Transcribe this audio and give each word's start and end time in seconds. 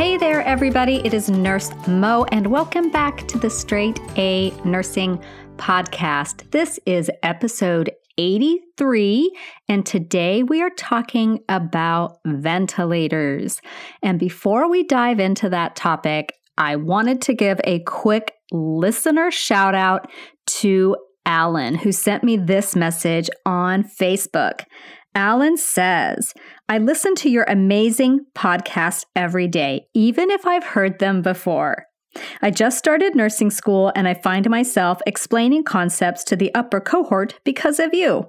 Hey 0.00 0.16
there, 0.16 0.40
everybody. 0.40 1.02
It 1.04 1.12
is 1.12 1.28
Nurse 1.28 1.70
Mo, 1.86 2.24
and 2.32 2.46
welcome 2.46 2.90
back 2.90 3.28
to 3.28 3.36
the 3.36 3.50
Straight 3.50 4.00
A 4.16 4.48
Nursing 4.64 5.22
Podcast. 5.56 6.50
This 6.52 6.80
is 6.86 7.10
episode 7.22 7.90
83, 8.16 9.30
and 9.68 9.84
today 9.84 10.42
we 10.42 10.62
are 10.62 10.70
talking 10.70 11.40
about 11.50 12.16
ventilators. 12.26 13.60
And 14.02 14.18
before 14.18 14.70
we 14.70 14.84
dive 14.84 15.20
into 15.20 15.50
that 15.50 15.76
topic, 15.76 16.32
I 16.56 16.76
wanted 16.76 17.20
to 17.20 17.34
give 17.34 17.60
a 17.64 17.80
quick 17.80 18.32
listener 18.50 19.30
shout 19.30 19.74
out 19.74 20.10
to 20.46 20.96
Alan, 21.26 21.74
who 21.74 21.92
sent 21.92 22.24
me 22.24 22.38
this 22.38 22.74
message 22.74 23.28
on 23.44 23.84
Facebook. 23.84 24.62
Alan 25.14 25.56
says, 25.56 26.32
I 26.70 26.78
listen 26.78 27.16
to 27.16 27.28
your 27.28 27.42
amazing 27.48 28.26
podcast 28.36 29.04
every 29.16 29.48
day, 29.48 29.88
even 29.92 30.30
if 30.30 30.46
I've 30.46 30.62
heard 30.62 31.00
them 31.00 31.20
before. 31.20 31.84
I 32.42 32.52
just 32.52 32.78
started 32.78 33.16
nursing 33.16 33.50
school 33.50 33.90
and 33.96 34.06
I 34.06 34.14
find 34.14 34.48
myself 34.48 35.00
explaining 35.04 35.64
concepts 35.64 36.22
to 36.24 36.36
the 36.36 36.54
upper 36.54 36.80
cohort 36.80 37.40
because 37.42 37.80
of 37.80 37.92
you. 37.92 38.28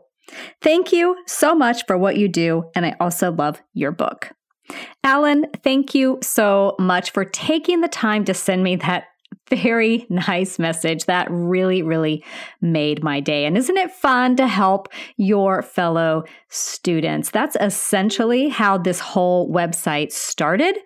Thank 0.60 0.92
you 0.92 1.18
so 1.28 1.54
much 1.54 1.86
for 1.86 2.00
what 2.00 2.18
you 2.18 2.28
do, 2.28 2.64
and 2.74 2.84
I 2.84 2.96
also 3.00 3.32
love 3.32 3.62
your 3.76 3.92
book. 3.92 4.32
Alan, 5.04 5.46
thank 5.64 5.94
you 5.94 6.18
so 6.24 6.76
much 6.80 7.12
for 7.12 7.26
taking 7.26 7.82
the 7.82 7.88
time 7.88 8.26
to 8.26 8.34
send 8.34 8.64
me 8.64 8.76
that 8.78 9.04
very 9.50 10.06
nice 10.10 10.60
message. 10.60 11.06
That 11.06 11.28
really, 11.30 11.84
really 11.84 12.24
made 12.62 13.04
my 13.04 13.20
day. 13.20 13.46
And 13.46 13.58
isn't 13.58 13.78
it 13.78 13.92
fun 13.92 14.36
to 14.38 14.48
help 14.48 14.88
your 15.18 15.62
fellow 15.62 16.24
students? 16.50 17.32
That's 17.32 17.58
essentially 17.60 18.50
how 18.50 18.78
this 18.78 19.00
whole 19.00 19.52
website 19.52 20.12
started. 20.12 20.78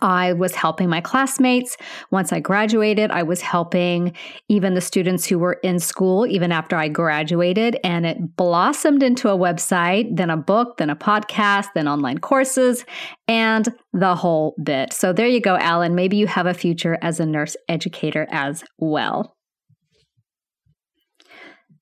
I 0.00 0.32
was 0.34 0.54
helping 0.54 0.88
my 0.88 1.00
classmates. 1.00 1.76
Once 2.10 2.32
I 2.32 2.40
graduated, 2.40 3.10
I 3.10 3.22
was 3.22 3.40
helping 3.40 4.14
even 4.48 4.74
the 4.74 4.80
students 4.80 5.26
who 5.26 5.38
were 5.38 5.54
in 5.62 5.78
school, 5.78 6.26
even 6.26 6.52
after 6.52 6.76
I 6.76 6.88
graduated. 6.88 7.78
And 7.82 8.06
it 8.06 8.36
blossomed 8.36 9.02
into 9.02 9.28
a 9.28 9.36
website, 9.36 10.16
then 10.16 10.30
a 10.30 10.36
book, 10.36 10.76
then 10.76 10.90
a 10.90 10.96
podcast, 10.96 11.68
then 11.74 11.88
online 11.88 12.18
courses, 12.18 12.84
and 13.26 13.68
the 13.92 14.14
whole 14.14 14.54
bit. 14.62 14.92
So 14.92 15.12
there 15.12 15.26
you 15.26 15.40
go, 15.40 15.56
Alan. 15.56 15.94
Maybe 15.94 16.16
you 16.16 16.26
have 16.26 16.46
a 16.46 16.54
future 16.54 16.98
as 17.02 17.20
a 17.20 17.26
nurse 17.26 17.56
educator 17.68 18.26
as 18.30 18.64
well. 18.78 19.34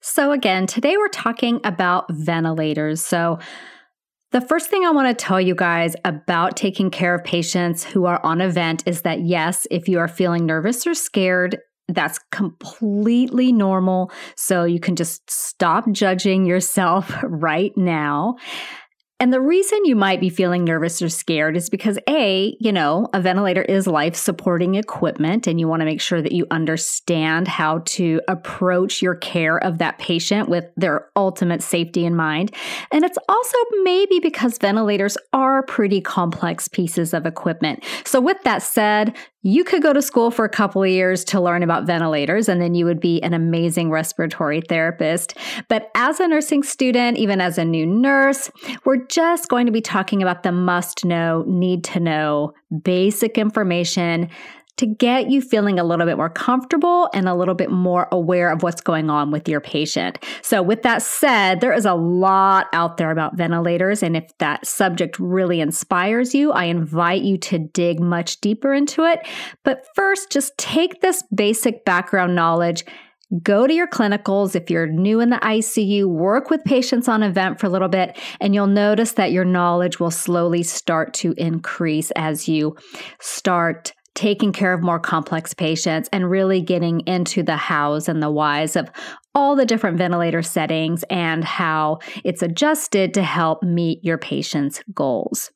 So, 0.08 0.30
again, 0.30 0.68
today 0.68 0.96
we're 0.96 1.08
talking 1.08 1.60
about 1.64 2.06
ventilators. 2.10 3.04
So, 3.04 3.40
the 4.36 4.46
first 4.46 4.68
thing 4.68 4.84
I 4.84 4.90
want 4.90 5.08
to 5.08 5.24
tell 5.24 5.40
you 5.40 5.54
guys 5.54 5.96
about 6.04 6.58
taking 6.58 6.90
care 6.90 7.14
of 7.14 7.24
patients 7.24 7.82
who 7.82 8.04
are 8.04 8.20
on 8.22 8.42
a 8.42 8.50
vent 8.50 8.86
is 8.86 9.00
that 9.00 9.22
yes, 9.22 9.66
if 9.70 9.88
you 9.88 9.98
are 9.98 10.08
feeling 10.08 10.44
nervous 10.44 10.86
or 10.86 10.92
scared, 10.92 11.58
that's 11.88 12.18
completely 12.32 13.50
normal. 13.50 14.12
So 14.36 14.64
you 14.64 14.78
can 14.78 14.94
just 14.94 15.30
stop 15.30 15.90
judging 15.90 16.44
yourself 16.44 17.10
right 17.22 17.74
now. 17.78 18.36
And 19.18 19.32
the 19.32 19.40
reason 19.40 19.86
you 19.86 19.96
might 19.96 20.20
be 20.20 20.28
feeling 20.28 20.64
nervous 20.64 21.00
or 21.00 21.08
scared 21.08 21.56
is 21.56 21.70
because 21.70 21.98
A, 22.06 22.54
you 22.60 22.70
know, 22.70 23.08
a 23.14 23.20
ventilator 23.20 23.62
is 23.62 23.86
life 23.86 24.14
supporting 24.14 24.74
equipment, 24.74 25.46
and 25.46 25.58
you 25.58 25.66
want 25.66 25.80
to 25.80 25.86
make 25.86 26.02
sure 26.02 26.20
that 26.20 26.32
you 26.32 26.46
understand 26.50 27.48
how 27.48 27.78
to 27.86 28.20
approach 28.28 29.00
your 29.00 29.14
care 29.14 29.56
of 29.64 29.78
that 29.78 29.98
patient 29.98 30.50
with 30.50 30.66
their 30.76 31.08
ultimate 31.16 31.62
safety 31.62 32.04
in 32.04 32.14
mind. 32.14 32.54
And 32.92 33.04
it's 33.04 33.18
also 33.26 33.56
maybe 33.84 34.20
because 34.20 34.58
ventilators 34.58 35.16
are 35.32 35.62
pretty 35.62 36.02
complex 36.02 36.68
pieces 36.68 37.14
of 37.14 37.24
equipment. 37.24 37.84
So, 38.04 38.20
with 38.20 38.42
that 38.42 38.62
said, 38.62 39.16
you 39.46 39.62
could 39.62 39.80
go 39.80 39.92
to 39.92 40.02
school 40.02 40.32
for 40.32 40.44
a 40.44 40.48
couple 40.48 40.82
of 40.82 40.88
years 40.88 41.22
to 41.26 41.40
learn 41.40 41.62
about 41.62 41.86
ventilators, 41.86 42.48
and 42.48 42.60
then 42.60 42.74
you 42.74 42.84
would 42.84 42.98
be 42.98 43.22
an 43.22 43.32
amazing 43.32 43.92
respiratory 43.92 44.60
therapist. 44.60 45.38
But 45.68 45.88
as 45.94 46.18
a 46.18 46.26
nursing 46.26 46.64
student, 46.64 47.16
even 47.16 47.40
as 47.40 47.56
a 47.56 47.64
new 47.64 47.86
nurse, 47.86 48.50
we're 48.84 49.06
just 49.06 49.48
going 49.48 49.66
to 49.66 49.72
be 49.72 49.80
talking 49.80 50.20
about 50.20 50.42
the 50.42 50.50
must 50.50 51.04
know, 51.04 51.44
need 51.46 51.84
to 51.84 52.00
know, 52.00 52.54
basic 52.82 53.38
information 53.38 54.30
to 54.76 54.86
get 54.86 55.30
you 55.30 55.40
feeling 55.40 55.78
a 55.78 55.84
little 55.84 56.06
bit 56.06 56.16
more 56.16 56.30
comfortable 56.30 57.08
and 57.14 57.28
a 57.28 57.34
little 57.34 57.54
bit 57.54 57.70
more 57.70 58.08
aware 58.12 58.50
of 58.50 58.62
what's 58.62 58.80
going 58.80 59.10
on 59.10 59.30
with 59.30 59.48
your 59.48 59.60
patient. 59.60 60.18
So, 60.42 60.62
with 60.62 60.82
that 60.82 61.02
said, 61.02 61.60
there 61.60 61.72
is 61.72 61.86
a 61.86 61.94
lot 61.94 62.66
out 62.72 62.96
there 62.96 63.10
about 63.10 63.36
ventilators. 63.36 64.02
And 64.02 64.16
if 64.16 64.36
that 64.38 64.66
subject 64.66 65.18
really 65.18 65.60
inspires 65.60 66.34
you, 66.34 66.52
I 66.52 66.64
invite 66.64 67.22
you 67.22 67.38
to 67.38 67.58
dig 67.58 68.00
much 68.00 68.40
deeper 68.40 68.74
into 68.74 69.04
it. 69.04 69.20
But 69.64 69.86
first, 69.94 70.30
just 70.30 70.56
take 70.58 71.00
this 71.00 71.22
basic 71.34 71.84
background 71.84 72.34
knowledge 72.34 72.84
Go 73.42 73.66
to 73.66 73.74
your 73.74 73.88
clinicals 73.88 74.54
if 74.54 74.70
you're 74.70 74.86
new 74.86 75.18
in 75.18 75.30
the 75.30 75.38
ICU, 75.38 76.06
work 76.06 76.48
with 76.48 76.62
patients 76.62 77.08
on 77.08 77.24
event 77.24 77.58
for 77.58 77.66
a 77.66 77.70
little 77.70 77.88
bit, 77.88 78.16
and 78.40 78.54
you'll 78.54 78.68
notice 78.68 79.12
that 79.14 79.32
your 79.32 79.44
knowledge 79.44 79.98
will 79.98 80.12
slowly 80.12 80.62
start 80.62 81.12
to 81.14 81.34
increase 81.36 82.12
as 82.12 82.46
you 82.46 82.76
start 83.18 83.92
taking 84.16 84.50
care 84.50 84.72
of 84.72 84.82
more 84.82 84.98
complex 84.98 85.54
patients 85.54 86.08
and 86.12 86.28
really 86.28 86.60
getting 86.60 87.00
into 87.00 87.42
the 87.42 87.56
hows 87.56 88.08
and 88.08 88.22
the 88.22 88.30
whys 88.30 88.74
of 88.74 88.90
all 89.34 89.54
the 89.54 89.66
different 89.66 89.98
ventilator 89.98 90.42
settings 90.42 91.04
and 91.10 91.44
how 91.44 91.98
it's 92.24 92.42
adjusted 92.42 93.14
to 93.14 93.22
help 93.22 93.62
meet 93.62 94.02
your 94.02 94.18
patient's 94.18 94.82
goals. 94.92 95.50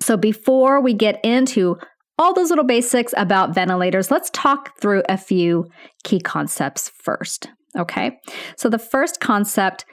So, 0.00 0.16
before 0.16 0.80
we 0.80 0.94
get 0.94 1.20
into 1.22 1.76
all 2.18 2.32
those 2.32 2.50
little 2.50 2.64
basics 2.64 3.12
about 3.16 3.54
ventilators, 3.54 4.10
let's 4.10 4.30
talk 4.30 4.80
through 4.80 5.02
a 5.08 5.18
few 5.18 5.66
key 6.04 6.20
concepts 6.20 6.88
first. 6.88 7.48
Okay, 7.76 8.18
so 8.56 8.68
the 8.68 8.78
first 8.78 9.20
concept 9.20 9.84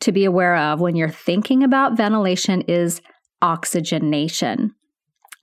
to 0.00 0.12
be 0.12 0.24
aware 0.24 0.56
of 0.56 0.80
when 0.80 0.94
you're 0.94 1.08
thinking 1.08 1.62
about 1.62 1.96
ventilation 1.96 2.60
is 2.62 3.00
oxygenation. 3.40 4.74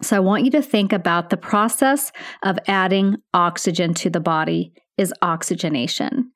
So 0.01 0.17
I 0.17 0.19
want 0.19 0.45
you 0.45 0.51
to 0.51 0.61
think 0.61 0.91
about 0.91 1.29
the 1.29 1.37
process 1.37 2.11
of 2.43 2.57
adding 2.67 3.17
oxygen 3.33 3.93
to 3.95 4.09
the 4.09 4.19
body 4.19 4.73
is 4.97 5.13
oxygenation. 5.21 6.31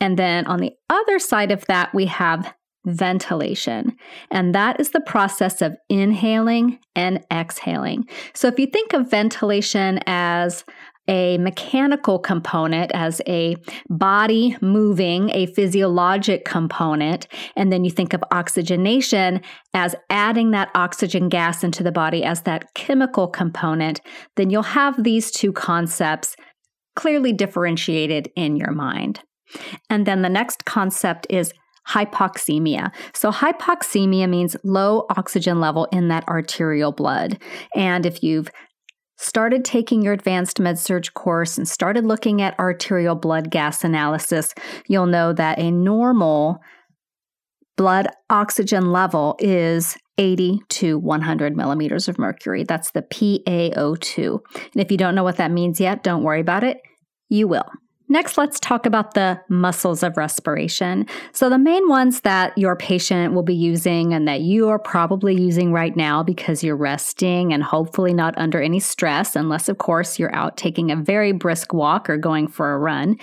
And 0.00 0.18
then 0.18 0.46
on 0.46 0.58
the 0.58 0.72
other 0.90 1.18
side 1.18 1.50
of 1.50 1.64
that, 1.66 1.94
we 1.94 2.06
have 2.06 2.52
ventilation. 2.84 3.96
And 4.30 4.54
that 4.54 4.80
is 4.80 4.90
the 4.90 5.00
process 5.00 5.62
of 5.62 5.76
inhaling 5.88 6.80
and 6.96 7.24
exhaling. 7.32 8.04
So 8.34 8.48
if 8.48 8.58
you 8.58 8.66
think 8.66 8.92
of 8.92 9.10
ventilation 9.10 10.00
as 10.06 10.64
a 11.08 11.38
mechanical 11.38 12.18
component, 12.18 12.90
as 12.94 13.20
a 13.26 13.56
body 13.88 14.56
moving, 14.60 15.30
a 15.30 15.46
physiologic 15.46 16.44
component. 16.44 17.26
And 17.56 17.72
then 17.72 17.84
you 17.84 17.90
think 17.90 18.12
of 18.12 18.22
oxygenation 18.30 19.40
as 19.74 19.96
adding 20.10 20.52
that 20.52 20.70
oxygen 20.74 21.28
gas 21.28 21.64
into 21.64 21.82
the 21.82 21.92
body 21.92 22.22
as 22.22 22.42
that 22.42 22.72
chemical 22.74 23.26
component. 23.26 24.00
Then 24.36 24.50
you'll 24.50 24.62
have 24.62 25.02
these 25.02 25.30
two 25.30 25.52
concepts 25.52 26.36
clearly 26.94 27.32
differentiated 27.32 28.30
in 28.36 28.56
your 28.56 28.72
mind. 28.72 29.20
And 29.90 30.06
then 30.06 30.22
the 30.22 30.28
next 30.28 30.64
concept 30.64 31.26
is 31.28 31.52
hypoxemia. 31.88 32.92
So, 33.12 33.32
hypoxemia 33.32 34.28
means 34.28 34.56
low 34.62 35.06
oxygen 35.10 35.60
level 35.60 35.86
in 35.86 36.08
that 36.08 36.26
arterial 36.28 36.92
blood. 36.92 37.38
And 37.74 38.06
if 38.06 38.22
you've 38.22 38.50
started 39.22 39.64
taking 39.64 40.02
your 40.02 40.12
advanced 40.12 40.60
med 40.60 40.78
surg 40.78 41.06
course 41.14 41.56
and 41.56 41.68
started 41.68 42.04
looking 42.04 42.42
at 42.42 42.58
arterial 42.58 43.14
blood 43.14 43.50
gas 43.50 43.84
analysis, 43.84 44.54
you'll 44.88 45.06
know 45.06 45.32
that 45.32 45.58
a 45.58 45.70
normal 45.70 46.58
blood 47.76 48.08
oxygen 48.28 48.90
level 48.92 49.36
is 49.38 49.96
80 50.18 50.60
to 50.68 50.98
100 50.98 51.56
millimeters 51.56 52.08
of 52.08 52.18
mercury. 52.18 52.64
That's 52.64 52.90
the 52.90 53.02
PaO2. 53.02 54.40
And 54.54 54.82
if 54.82 54.90
you 54.90 54.98
don't 54.98 55.14
know 55.14 55.24
what 55.24 55.38
that 55.38 55.50
means 55.50 55.80
yet, 55.80 56.02
don't 56.02 56.22
worry 56.22 56.40
about 56.40 56.64
it. 56.64 56.78
You 57.28 57.48
will. 57.48 57.64
Next, 58.12 58.36
let's 58.36 58.60
talk 58.60 58.84
about 58.84 59.14
the 59.14 59.40
muscles 59.48 60.02
of 60.02 60.18
respiration. 60.18 61.06
So, 61.32 61.48
the 61.48 61.56
main 61.56 61.88
ones 61.88 62.20
that 62.20 62.56
your 62.58 62.76
patient 62.76 63.32
will 63.32 63.42
be 63.42 63.54
using 63.54 64.12
and 64.12 64.28
that 64.28 64.42
you 64.42 64.68
are 64.68 64.78
probably 64.78 65.34
using 65.34 65.72
right 65.72 65.96
now 65.96 66.22
because 66.22 66.62
you're 66.62 66.76
resting 66.76 67.54
and 67.54 67.62
hopefully 67.62 68.12
not 68.12 68.36
under 68.36 68.60
any 68.60 68.80
stress, 68.80 69.34
unless, 69.34 69.70
of 69.70 69.78
course, 69.78 70.18
you're 70.18 70.34
out 70.34 70.58
taking 70.58 70.90
a 70.90 70.96
very 70.96 71.32
brisk 71.32 71.72
walk 71.72 72.10
or 72.10 72.18
going 72.18 72.48
for 72.48 72.74
a 72.74 72.78
run. 72.78 73.16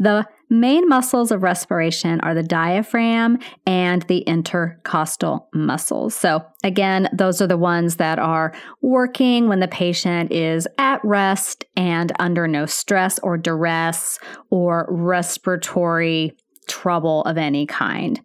The 0.00 0.26
main 0.54 0.88
muscles 0.88 1.30
of 1.30 1.42
respiration 1.42 2.20
are 2.20 2.34
the 2.34 2.42
diaphragm 2.42 3.38
and 3.66 4.02
the 4.02 4.20
intercostal 4.20 5.48
muscles. 5.52 6.14
So, 6.14 6.44
again, 6.62 7.08
those 7.12 7.42
are 7.42 7.46
the 7.46 7.58
ones 7.58 7.96
that 7.96 8.18
are 8.18 8.54
working 8.80 9.48
when 9.48 9.60
the 9.60 9.68
patient 9.68 10.32
is 10.32 10.66
at 10.78 11.04
rest 11.04 11.64
and 11.76 12.12
under 12.18 12.48
no 12.48 12.66
stress 12.66 13.18
or 13.18 13.36
duress 13.36 14.18
or 14.50 14.86
respiratory 14.88 16.36
trouble 16.66 17.22
of 17.22 17.36
any 17.36 17.66
kind. 17.66 18.20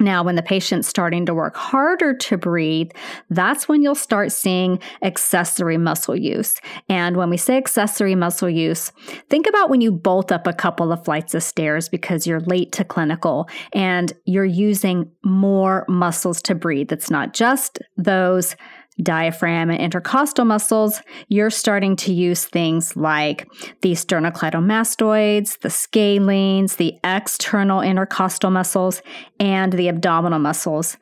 Now, 0.00 0.22
when 0.22 0.36
the 0.36 0.42
patient's 0.42 0.88
starting 0.88 1.26
to 1.26 1.34
work 1.34 1.54
harder 1.54 2.14
to 2.14 2.38
breathe, 2.38 2.90
that's 3.28 3.68
when 3.68 3.82
you'll 3.82 3.94
start 3.94 4.32
seeing 4.32 4.78
accessory 5.02 5.76
muscle 5.76 6.16
use. 6.16 6.60
And 6.88 7.16
when 7.16 7.28
we 7.28 7.36
say 7.36 7.56
accessory 7.56 8.14
muscle 8.14 8.48
use, 8.48 8.90
think 9.28 9.46
about 9.46 9.68
when 9.68 9.80
you 9.80 9.92
bolt 9.92 10.32
up 10.32 10.46
a 10.46 10.52
couple 10.52 10.92
of 10.92 11.04
flights 11.04 11.34
of 11.34 11.42
stairs 11.42 11.88
because 11.88 12.26
you're 12.26 12.40
late 12.40 12.72
to 12.72 12.84
clinical 12.84 13.48
and 13.74 14.12
you're 14.24 14.44
using 14.44 15.10
more 15.24 15.84
muscles 15.88 16.40
to 16.42 16.54
breathe. 16.54 16.90
It's 16.90 17.10
not 17.10 17.34
just 17.34 17.78
those 17.96 18.56
diaphragm 19.02 19.70
and 19.70 19.80
intercostal 19.80 20.44
muscles, 20.44 21.00
you're 21.28 21.50
starting 21.50 21.96
to 21.96 22.12
use 22.12 22.44
things 22.44 22.96
like 22.96 23.48
the 23.80 23.92
sternocleidomastoids, 23.92 25.58
the 25.60 25.68
scalenes, 25.68 26.76
the 26.76 26.98
external 27.04 27.80
intercostal 27.80 28.50
muscles, 28.50 29.02
and 29.40 29.72
the 29.72 29.88
abdominal 29.88 30.38
muscles 30.38 30.96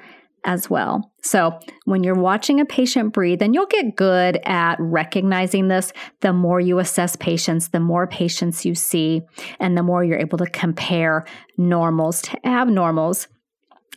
as 0.45 0.71
well. 0.71 1.13
So, 1.23 1.59
when 1.85 2.03
you're 2.03 2.15
watching 2.15 2.61
a 2.61 2.65
patient 2.65 3.13
breathe, 3.13 3.43
and 3.43 3.55
you'll 3.55 3.67
get 3.67 3.97
good 3.97 4.39
at 4.45 4.77
recognizing 4.79 5.69
this, 5.69 5.93
the 6.21 6.33
more 6.33 6.61
you 6.61 6.79
assess 6.79 7.15
patients, 7.17 7.69
the 7.69 7.81
more 7.81 8.07
patients 8.07 8.65
you 8.65 8.75
see, 8.75 9.21
and 9.59 9.77
the 9.77 9.83
more 9.83 10.03
you're 10.03 10.19
able 10.19 10.39
to 10.39 10.47
compare 10.47 11.27
normals 11.59 12.23
to 12.23 12.41
abnormals 12.45 13.27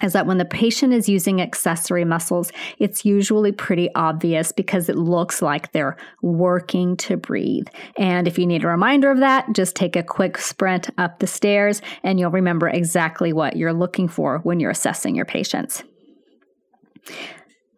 is 0.03 0.13
that 0.13 0.27
when 0.27 0.37
the 0.37 0.45
patient 0.45 0.93
is 0.93 1.09
using 1.09 1.41
accessory 1.41 2.05
muscles, 2.05 2.51
it's 2.77 3.05
usually 3.05 3.51
pretty 3.51 3.89
obvious 3.95 4.51
because 4.51 4.89
it 4.89 4.97
looks 4.97 5.41
like 5.41 5.71
they're 5.71 5.97
working 6.21 6.95
to 6.97 7.17
breathe. 7.17 7.67
And 7.97 8.27
if 8.27 8.37
you 8.37 8.45
need 8.45 8.63
a 8.63 8.67
reminder 8.67 9.09
of 9.09 9.19
that, 9.19 9.51
just 9.53 9.75
take 9.75 9.95
a 9.95 10.03
quick 10.03 10.37
sprint 10.37 10.89
up 10.97 11.19
the 11.19 11.27
stairs 11.27 11.81
and 12.03 12.19
you'll 12.19 12.31
remember 12.31 12.67
exactly 12.67 13.33
what 13.33 13.55
you're 13.55 13.73
looking 13.73 14.07
for 14.07 14.39
when 14.39 14.59
you're 14.59 14.71
assessing 14.71 15.15
your 15.15 15.25
patients. 15.25 15.83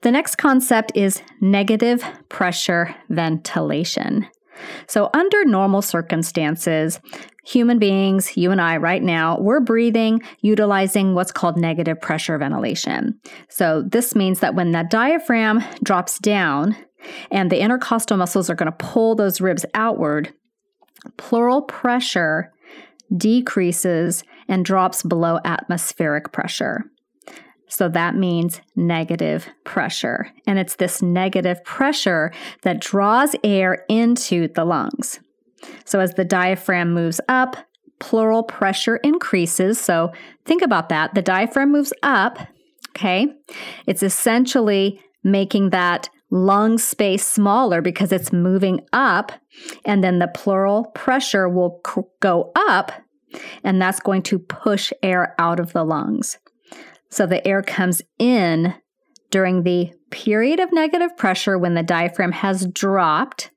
The 0.01 0.11
next 0.11 0.35
concept 0.35 0.91
is 0.95 1.21
negative 1.41 2.03
pressure 2.29 2.95
ventilation. 3.09 4.27
So, 4.87 5.09
under 5.13 5.45
normal 5.45 5.81
circumstances, 5.81 6.99
human 7.45 7.79
beings, 7.79 8.35
you 8.35 8.51
and 8.51 8.59
I 8.59 8.77
right 8.77 9.03
now, 9.03 9.39
we're 9.39 9.59
breathing 9.59 10.21
utilizing 10.41 11.13
what's 11.13 11.31
called 11.31 11.57
negative 11.57 12.01
pressure 12.01 12.37
ventilation. 12.37 13.19
So, 13.49 13.83
this 13.83 14.15
means 14.15 14.39
that 14.39 14.55
when 14.55 14.71
the 14.71 14.85
diaphragm 14.89 15.63
drops 15.83 16.19
down 16.19 16.75
and 17.31 17.51
the 17.51 17.59
intercostal 17.59 18.17
muscles 18.17 18.49
are 18.49 18.55
going 18.55 18.71
to 18.71 18.77
pull 18.77 19.15
those 19.15 19.39
ribs 19.39 19.65
outward, 19.73 20.33
pleural 21.17 21.61
pressure 21.61 22.51
decreases 23.15 24.23
and 24.47 24.65
drops 24.65 25.03
below 25.03 25.39
atmospheric 25.45 26.31
pressure. 26.31 26.83
So 27.67 27.89
that 27.89 28.15
means 28.15 28.61
negative 28.75 29.47
pressure. 29.63 30.31
And 30.47 30.59
it's 30.59 30.75
this 30.75 31.01
negative 31.01 31.63
pressure 31.63 32.31
that 32.61 32.79
draws 32.79 33.35
air 33.43 33.85
into 33.89 34.47
the 34.49 34.65
lungs. 34.65 35.19
So 35.85 35.99
as 35.99 36.13
the 36.13 36.25
diaphragm 36.25 36.93
moves 36.93 37.21
up, 37.27 37.57
pleural 37.99 38.43
pressure 38.43 38.97
increases. 38.97 39.79
So 39.79 40.11
think 40.45 40.61
about 40.61 40.89
that. 40.89 41.13
The 41.13 41.21
diaphragm 41.21 41.71
moves 41.71 41.93
up, 42.03 42.39
okay? 42.89 43.27
It's 43.87 44.03
essentially 44.03 45.01
making 45.23 45.69
that 45.69 46.09
lung 46.31 46.77
space 46.77 47.25
smaller 47.25 47.81
because 47.81 48.11
it's 48.11 48.33
moving 48.33 48.81
up, 48.91 49.31
and 49.85 50.03
then 50.03 50.19
the 50.19 50.27
pleural 50.27 50.85
pressure 50.95 51.47
will 51.47 51.81
go 52.19 52.51
up, 52.55 52.91
and 53.63 53.81
that's 53.81 53.99
going 53.99 54.23
to 54.23 54.39
push 54.39 54.91
air 55.01 55.35
out 55.39 55.59
of 55.59 55.71
the 55.73 55.83
lungs. 55.83 56.37
So 57.09 57.25
the 57.25 57.45
air 57.47 57.61
comes 57.61 58.01
in 58.19 58.73
during 59.29 59.63
the 59.63 59.91
period 60.09 60.59
of 60.59 60.73
negative 60.73 61.15
pressure 61.15 61.57
when 61.57 61.75
the 61.75 61.83
diaphragm 61.83 62.31
has 62.33 62.67
dropped 62.67 63.51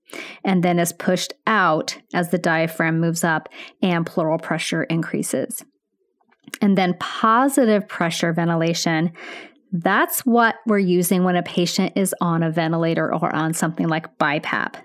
and 0.45 0.63
then 0.63 0.79
is 0.79 0.93
pushed 0.93 1.33
out 1.47 1.99
as 2.15 2.31
the 2.31 2.39
diaphragm 2.39 3.01
moves 3.01 3.25
up 3.25 3.49
and 3.83 4.07
pleural 4.07 4.39
pressure 4.39 4.85
increases. 4.85 5.65
And 6.61 6.79
then 6.79 6.97
positive 6.99 7.87
pressure 7.89 8.33
ventilation. 8.33 9.13
That's 9.71 10.25
what 10.25 10.57
we're 10.67 10.79
using 10.79 11.25
when 11.25 11.37
a 11.37 11.43
patient 11.43 11.93
is 11.95 12.15
on 12.21 12.43
a 12.43 12.51
ventilator 12.51 13.15
or 13.15 13.35
on 13.35 13.53
something 13.53 13.87
like 13.87 14.17
BiPAP. 14.19 14.77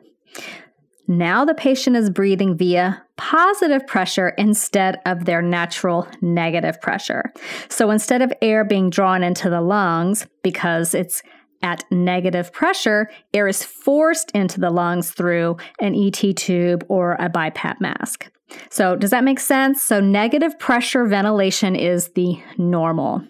Now 1.08 1.44
the 1.44 1.54
patient 1.54 1.96
is 1.96 2.10
breathing 2.10 2.58
via 2.58 3.04
positive 3.18 3.86
pressure 3.88 4.30
instead 4.38 5.00
of 5.06 5.26
their 5.26 5.42
natural 5.42 6.08
negative 6.22 6.80
pressure. 6.82 7.32
So 7.70 7.92
instead 7.92 8.22
of 8.22 8.32
air 8.42 8.64
being 8.64 8.90
drawn 8.90 9.24
into 9.24 9.50
the 9.50 9.62
lungs 9.62 10.26
because 10.44 10.94
it's 10.94 11.22
at 11.64 11.84
negative 11.90 12.54
pressure, 12.54 13.10
air 13.34 13.48
is 13.48 13.64
forced 13.64 14.30
into 14.32 14.60
the 14.60 14.70
lungs 14.70 15.12
through 15.12 15.58
an 15.80 15.96
ET 15.96 16.38
tube 16.38 16.86
or 16.90 17.14
a 17.14 17.30
BiPAP 17.30 17.80
mask. 17.80 18.30
So, 18.70 18.96
does 18.96 19.10
that 19.10 19.24
make 19.24 19.40
sense? 19.40 19.82
So, 19.82 20.00
negative 20.00 20.60
pressure 20.60 21.06
ventilation 21.06 21.76
is 21.76 22.10
the 22.10 22.40
normal. 22.58 23.24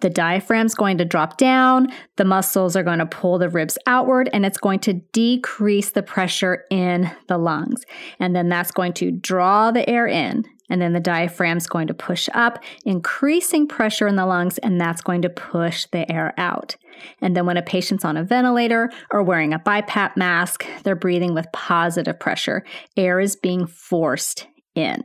The 0.00 0.10
diaphragm's 0.10 0.74
going 0.74 0.98
to 0.98 1.04
drop 1.04 1.36
down, 1.36 1.86
the 2.16 2.24
muscles 2.24 2.74
are 2.74 2.82
going 2.82 2.98
to 2.98 3.06
pull 3.06 3.38
the 3.38 3.48
ribs 3.48 3.78
outward, 3.86 4.28
and 4.32 4.44
it's 4.44 4.58
going 4.58 4.80
to 4.80 4.94
decrease 4.94 5.92
the 5.92 6.02
pressure 6.02 6.64
in 6.70 7.08
the 7.28 7.38
lungs. 7.38 7.84
And 8.18 8.34
then 8.34 8.48
that's 8.48 8.72
going 8.72 8.94
to 8.94 9.12
draw 9.12 9.70
the 9.70 9.88
air 9.88 10.08
in. 10.08 10.44
And 10.68 10.80
then 10.80 10.92
the 10.92 11.00
diaphragm's 11.00 11.68
going 11.68 11.86
to 11.86 11.94
push 11.94 12.28
up, 12.34 12.58
increasing 12.84 13.68
pressure 13.68 14.08
in 14.08 14.16
the 14.16 14.26
lungs, 14.26 14.58
and 14.58 14.80
that's 14.80 15.02
going 15.02 15.22
to 15.22 15.28
push 15.28 15.86
the 15.92 16.10
air 16.10 16.34
out. 16.36 16.76
And 17.20 17.36
then 17.36 17.46
when 17.46 17.56
a 17.56 17.62
patient's 17.62 18.04
on 18.04 18.16
a 18.16 18.24
ventilator 18.24 18.90
or 19.10 19.22
wearing 19.22 19.52
a 19.52 19.58
BiPAP 19.58 20.16
mask, 20.16 20.66
they're 20.82 20.96
breathing 20.96 21.34
with 21.34 21.46
positive 21.52 22.18
pressure. 22.18 22.64
Air 22.96 23.20
is 23.20 23.36
being 23.36 23.66
forced 23.66 24.46
in. 24.74 25.02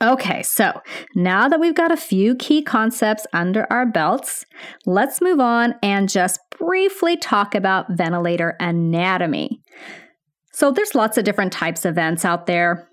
Okay, 0.00 0.42
so 0.42 0.80
now 1.14 1.48
that 1.48 1.58
we've 1.58 1.74
got 1.74 1.90
a 1.90 1.96
few 1.96 2.36
key 2.36 2.62
concepts 2.62 3.26
under 3.32 3.66
our 3.70 3.84
belts, 3.84 4.46
let's 4.86 5.20
move 5.20 5.40
on 5.40 5.74
and 5.82 6.08
just 6.08 6.38
briefly 6.56 7.16
talk 7.16 7.54
about 7.54 7.90
ventilator 7.90 8.56
anatomy. 8.60 9.60
So, 10.52 10.70
there's 10.70 10.94
lots 10.94 11.16
of 11.18 11.24
different 11.24 11.52
types 11.52 11.84
of 11.84 11.94
vents 11.94 12.24
out 12.24 12.46
there 12.46 12.88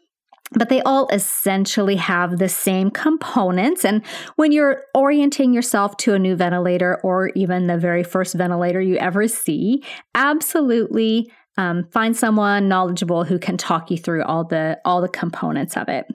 but 0.51 0.69
they 0.69 0.81
all 0.81 1.07
essentially 1.11 1.95
have 1.95 2.37
the 2.37 2.49
same 2.49 2.89
components. 2.89 3.85
And 3.85 4.05
when 4.35 4.51
you're 4.51 4.83
orienting 4.95 5.53
yourself 5.53 5.95
to 5.97 6.13
a 6.13 6.19
new 6.19 6.35
ventilator 6.35 6.99
or 7.03 7.29
even 7.35 7.67
the 7.67 7.77
very 7.77 8.03
first 8.03 8.33
ventilator 8.33 8.81
you 8.81 8.97
ever 8.97 9.27
see, 9.27 9.83
absolutely 10.15 11.31
um, 11.57 11.85
find 11.91 12.15
someone 12.15 12.67
knowledgeable 12.67 13.25
who 13.25 13.37
can 13.37 13.57
talk 13.57 13.91
you 13.91 13.97
through 13.97 14.23
all 14.23 14.45
the 14.45 14.79
all 14.85 15.01
the 15.01 15.09
components 15.09 15.75
of 15.75 15.89
it. 15.89 16.05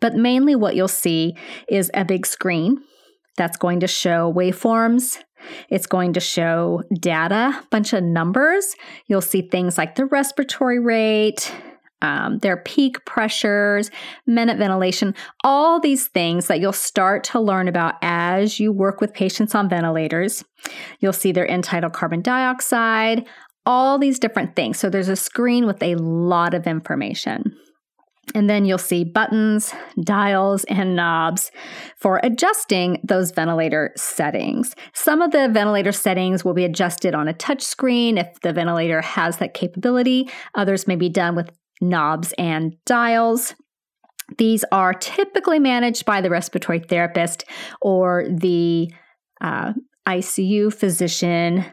But 0.00 0.14
mainly 0.14 0.54
what 0.54 0.76
you'll 0.76 0.88
see 0.88 1.36
is 1.68 1.90
a 1.92 2.04
big 2.04 2.24
screen 2.24 2.78
that's 3.36 3.56
going 3.56 3.80
to 3.80 3.88
show 3.88 4.32
waveforms. 4.32 5.18
It's 5.70 5.86
going 5.86 6.12
to 6.12 6.20
show 6.20 6.82
data, 7.00 7.58
a 7.60 7.66
bunch 7.70 7.92
of 7.92 8.04
numbers. 8.04 8.76
You'll 9.06 9.22
see 9.22 9.42
things 9.42 9.78
like 9.78 9.96
the 9.96 10.04
respiratory 10.04 10.78
rate, 10.78 11.52
um, 12.02 12.38
their 12.38 12.56
peak 12.58 13.04
pressures, 13.04 13.90
minute 14.26 14.58
ventilation, 14.58 15.14
all 15.44 15.80
these 15.80 16.08
things 16.08 16.46
that 16.46 16.60
you'll 16.60 16.72
start 16.72 17.24
to 17.24 17.40
learn 17.40 17.68
about 17.68 17.94
as 18.02 18.58
you 18.58 18.72
work 18.72 19.00
with 19.00 19.12
patients 19.12 19.54
on 19.54 19.68
ventilators. 19.68 20.44
You'll 21.00 21.12
see 21.12 21.32
their 21.32 21.46
tidal 21.60 21.90
carbon 21.90 22.22
dioxide, 22.22 23.26
all 23.66 23.98
these 23.98 24.18
different 24.18 24.56
things. 24.56 24.78
So 24.78 24.88
there's 24.88 25.08
a 25.08 25.16
screen 25.16 25.66
with 25.66 25.82
a 25.82 25.94
lot 25.96 26.54
of 26.54 26.66
information. 26.66 27.56
And 28.34 28.48
then 28.48 28.64
you'll 28.64 28.78
see 28.78 29.04
buttons, 29.04 29.74
dials, 30.04 30.64
and 30.64 30.94
knobs 30.94 31.50
for 31.96 32.20
adjusting 32.22 33.00
those 33.02 33.32
ventilator 33.32 33.92
settings. 33.96 34.74
Some 34.94 35.20
of 35.20 35.32
the 35.32 35.48
ventilator 35.48 35.92
settings 35.92 36.44
will 36.44 36.54
be 36.54 36.64
adjusted 36.64 37.14
on 37.14 37.26
a 37.26 37.32
touch 37.32 37.62
screen 37.62 38.18
if 38.18 38.28
the 38.42 38.52
ventilator 38.52 39.00
has 39.00 39.38
that 39.38 39.54
capability. 39.54 40.28
Others 40.54 40.86
may 40.86 40.96
be 40.96 41.08
done 41.08 41.34
with 41.34 41.50
knobs 41.80 42.32
and 42.38 42.74
dials. 42.86 43.54
These 44.38 44.64
are 44.70 44.94
typically 44.94 45.58
managed 45.58 46.04
by 46.04 46.20
the 46.20 46.30
respiratory 46.30 46.80
therapist 46.80 47.44
or 47.80 48.26
the 48.28 48.92
uh, 49.40 49.72
ICU 50.06 50.72
physician 50.72 51.64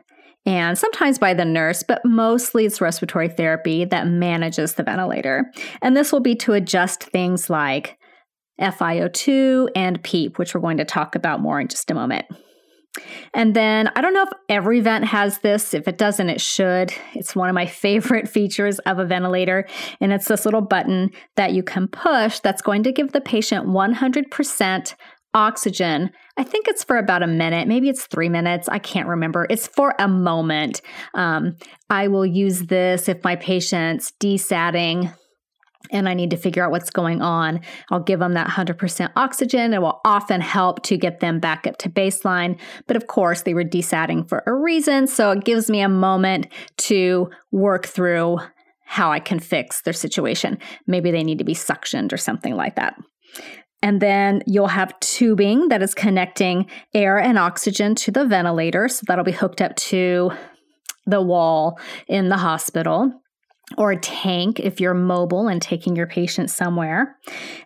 and 0.47 0.77
sometimes 0.77 1.19
by 1.19 1.33
the 1.33 1.43
nurse, 1.43 1.83
but 1.83 2.01
mostly 2.05 2.65
it's 2.65 2.79
respiratory 2.79 3.27
therapy 3.27 3.83
that 3.83 4.07
manages 4.07 4.75
the 4.75 4.83
ventilator. 4.83 5.51
And 5.81 5.95
this 5.95 6.13
will 6.13 6.21
be 6.21 6.35
to 6.35 6.53
adjust 6.53 7.03
things 7.03 7.49
like 7.49 7.97
FiO2 8.61 9.67
and 9.75 10.01
PEEP, 10.01 10.39
which 10.39 10.55
we're 10.55 10.61
going 10.61 10.77
to 10.77 10.85
talk 10.85 11.15
about 11.15 11.41
more 11.41 11.59
in 11.59 11.67
just 11.67 11.91
a 11.91 11.93
moment. 11.93 12.25
And 13.33 13.55
then 13.55 13.89
I 13.95 14.01
don't 14.01 14.13
know 14.13 14.23
if 14.23 14.33
every 14.49 14.79
vent 14.79 15.05
has 15.05 15.39
this. 15.39 15.73
If 15.73 15.87
it 15.87 15.97
doesn't, 15.97 16.29
it 16.29 16.41
should. 16.41 16.93
It's 17.13 17.35
one 17.35 17.49
of 17.49 17.55
my 17.55 17.65
favorite 17.87 18.27
features 18.27 18.79
of 18.79 18.99
a 18.99 19.05
ventilator. 19.05 19.67
And 19.99 20.13
it's 20.13 20.27
this 20.27 20.45
little 20.45 20.61
button 20.61 21.11
that 21.35 21.53
you 21.53 21.63
can 21.63 21.87
push 21.87 22.39
that's 22.39 22.61
going 22.61 22.83
to 22.83 22.91
give 22.91 23.11
the 23.11 23.21
patient 23.21 23.67
100% 23.67 24.95
oxygen. 25.33 26.09
I 26.37 26.43
think 26.43 26.67
it's 26.67 26.83
for 26.83 26.97
about 26.97 27.23
a 27.23 27.27
minute, 27.27 27.67
maybe 27.67 27.89
it's 27.89 28.07
three 28.07 28.29
minutes. 28.29 28.67
I 28.69 28.79
can't 28.79 29.07
remember. 29.07 29.45
It's 29.49 29.67
for 29.67 29.93
a 29.99 30.07
moment. 30.07 30.81
Um, 31.13 31.57
I 31.89 32.07
will 32.07 32.25
use 32.25 32.61
this 32.61 33.07
if 33.07 33.23
my 33.23 33.35
patient's 33.35 34.11
desatting 34.19 35.11
and 35.91 36.09
I 36.09 36.13
need 36.13 36.31
to 36.31 36.37
figure 36.37 36.63
out 36.63 36.71
what's 36.71 36.89
going 36.89 37.21
on. 37.21 37.61
I'll 37.89 37.99
give 37.99 38.19
them 38.19 38.33
that 38.33 38.47
100% 38.47 39.11
oxygen. 39.15 39.73
It 39.73 39.81
will 39.81 40.01
often 40.05 40.41
help 40.41 40.83
to 40.83 40.97
get 40.97 41.19
them 41.19 41.39
back 41.39 41.65
up 41.67 41.77
to 41.79 41.89
baseline. 41.89 42.59
But 42.87 42.97
of 42.97 43.07
course, 43.07 43.43
they 43.43 43.53
were 43.53 43.63
desatting 43.63 44.27
for 44.27 44.43
a 44.45 44.53
reason. 44.53 45.07
So 45.07 45.31
it 45.31 45.43
gives 45.43 45.69
me 45.69 45.81
a 45.81 45.89
moment 45.89 46.47
to 46.77 47.29
work 47.51 47.85
through 47.85 48.39
how 48.85 49.11
I 49.11 49.19
can 49.19 49.39
fix 49.39 49.81
their 49.81 49.93
situation. 49.93 50.57
Maybe 50.87 51.11
they 51.11 51.23
need 51.23 51.39
to 51.39 51.43
be 51.43 51.53
suctioned 51.53 52.13
or 52.13 52.17
something 52.17 52.55
like 52.55 52.75
that. 52.75 52.95
And 53.81 54.01
then 54.01 54.41
you'll 54.47 54.67
have 54.67 54.99
tubing 55.01 55.67
that 55.67 55.83
is 55.83 55.93
connecting 55.93 56.67
air 56.93 57.19
and 57.19 57.37
oxygen 57.37 57.95
to 57.95 58.11
the 58.11 58.25
ventilator. 58.25 58.87
So 58.87 59.03
that'll 59.07 59.25
be 59.25 59.31
hooked 59.31 59.61
up 59.61 59.75
to 59.75 60.31
the 61.05 61.21
wall 61.21 61.79
in 62.07 62.29
the 62.29 62.37
hospital 62.37 63.21
or 63.75 63.91
a 63.91 63.99
tank 63.99 64.59
if 64.59 64.79
you're 64.79 64.93
mobile 64.93 65.49
and 65.49 65.61
taking 65.61 65.95
your 65.95 66.07
patient 66.07 66.49
somewhere. 66.49 67.17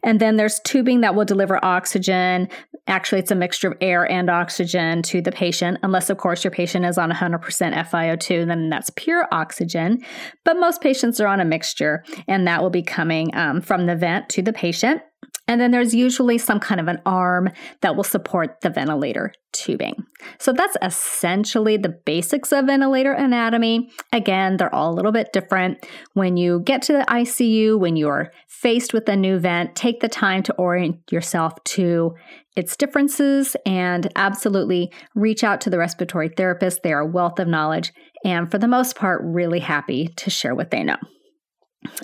And 0.01 0.19
then 0.19 0.35
there's 0.35 0.59
tubing 0.61 1.01
that 1.01 1.13
will 1.13 1.25
deliver 1.25 1.63
oxygen. 1.63 2.49
Actually, 2.87 3.19
it's 3.19 3.29
a 3.29 3.35
mixture 3.35 3.71
of 3.71 3.77
air 3.81 4.09
and 4.09 4.29
oxygen 4.29 5.03
to 5.03 5.21
the 5.21 5.31
patient, 5.31 5.77
unless, 5.83 6.09
of 6.09 6.17
course, 6.17 6.43
your 6.43 6.51
patient 6.51 6.85
is 6.85 6.97
on 6.97 7.11
100% 7.11 7.39
FiO2, 7.39 8.47
then 8.47 8.69
that's 8.69 8.89
pure 8.95 9.27
oxygen. 9.31 10.03
But 10.43 10.59
most 10.59 10.81
patients 10.81 11.19
are 11.19 11.27
on 11.27 11.39
a 11.39 11.45
mixture, 11.45 12.03
and 12.27 12.47
that 12.47 12.63
will 12.63 12.71
be 12.71 12.81
coming 12.81 13.35
um, 13.35 13.61
from 13.61 13.85
the 13.85 13.95
vent 13.95 14.27
to 14.29 14.41
the 14.41 14.53
patient. 14.53 15.03
And 15.47 15.59
then 15.59 15.71
there's 15.71 15.93
usually 15.93 16.37
some 16.37 16.59
kind 16.59 16.79
of 16.79 16.87
an 16.87 17.01
arm 17.05 17.49
that 17.81 17.95
will 17.95 18.03
support 18.03 18.61
the 18.61 18.69
ventilator 18.69 19.33
tubing. 19.51 19.95
So 20.37 20.53
that's 20.53 20.77
essentially 20.81 21.77
the 21.77 21.89
basics 22.05 22.53
of 22.53 22.67
ventilator 22.67 23.11
anatomy. 23.11 23.91
Again, 24.13 24.57
they're 24.57 24.73
all 24.73 24.93
a 24.93 24.95
little 24.95 25.11
bit 25.11 25.33
different. 25.33 25.85
When 26.13 26.37
you 26.37 26.61
get 26.61 26.81
to 26.83 26.93
the 26.93 27.05
ICU, 27.09 27.77
when 27.77 27.95
you're 27.95 28.31
faced 28.47 28.93
with 28.93 29.09
a 29.09 29.15
new 29.15 29.39
vent, 29.39 29.75
take 29.75 29.99
the 29.99 30.07
time 30.07 30.43
to 30.43 30.53
orient 30.53 30.99
yourself 31.11 31.61
to 31.65 32.13
its 32.55 32.77
differences 32.77 33.55
and 33.65 34.11
absolutely 34.15 34.91
reach 35.15 35.43
out 35.43 35.59
to 35.61 35.69
the 35.69 35.77
respiratory 35.77 36.29
therapist. 36.29 36.83
They 36.83 36.93
are 36.93 37.01
a 37.01 37.05
wealth 37.05 37.39
of 37.39 37.47
knowledge 37.47 37.91
and, 38.23 38.49
for 38.51 38.57
the 38.57 38.67
most 38.67 38.95
part, 38.95 39.21
really 39.23 39.59
happy 39.59 40.07
to 40.17 40.29
share 40.29 40.53
what 40.53 40.71
they 40.71 40.83
know. 40.83 40.97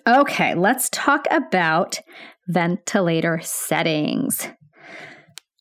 Okay, 0.08 0.56
let's 0.56 0.90
talk 0.90 1.28
about 1.30 2.00
ventilator 2.48 3.40
settings. 3.44 4.48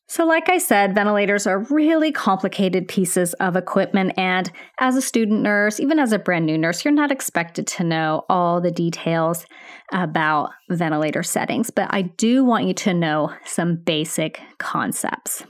So, 0.09 0.25
like 0.25 0.47
I 0.47 0.57
said, 0.57 0.95
ventilators 0.95 1.45
are 1.45 1.59
really 1.69 2.13
complicated 2.13 2.87
pieces 2.87 3.33
of 3.35 3.57
equipment. 3.57 4.13
And 4.15 4.49
as 4.79 4.95
a 4.95 5.01
student 5.01 5.41
nurse, 5.41 5.81
even 5.81 5.99
as 5.99 6.13
a 6.13 6.19
brand 6.19 6.45
new 6.45 6.57
nurse, 6.57 6.85
you're 6.85 6.93
not 6.93 7.11
expected 7.11 7.67
to 7.67 7.83
know 7.83 8.23
all 8.29 8.61
the 8.61 8.71
details 8.71 9.45
about 9.91 10.51
ventilator 10.69 11.23
settings. 11.23 11.71
But 11.71 11.93
I 11.93 12.03
do 12.03 12.45
want 12.45 12.65
you 12.65 12.73
to 12.75 12.93
know 12.93 13.33
some 13.43 13.75
basic 13.75 14.39
concepts. 14.59 15.43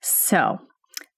So, 0.00 0.58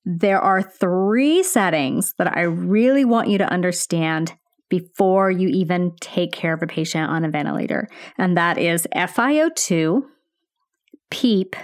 there 0.05 0.41
are 0.41 0.61
three 0.61 1.45
settings 1.45 2.15
that 2.19 2.37
I 2.37 2.43
really 2.43 3.05
want 3.05 3.29
you 3.29 3.39
to 3.39 3.49
understand 3.49 4.35
before 4.73 5.31
you 5.31 5.49
even 5.49 5.95
take 6.01 6.33
care 6.33 6.55
of 6.55 6.63
a 6.63 6.67
patient 6.67 7.11
on 7.11 7.27
a 7.27 7.29
ventilator, 7.29 7.87
and 8.17 8.39
that 8.39 8.57
is 8.57 8.89
FiO2, 8.97 10.01
PEEP, 11.11 11.55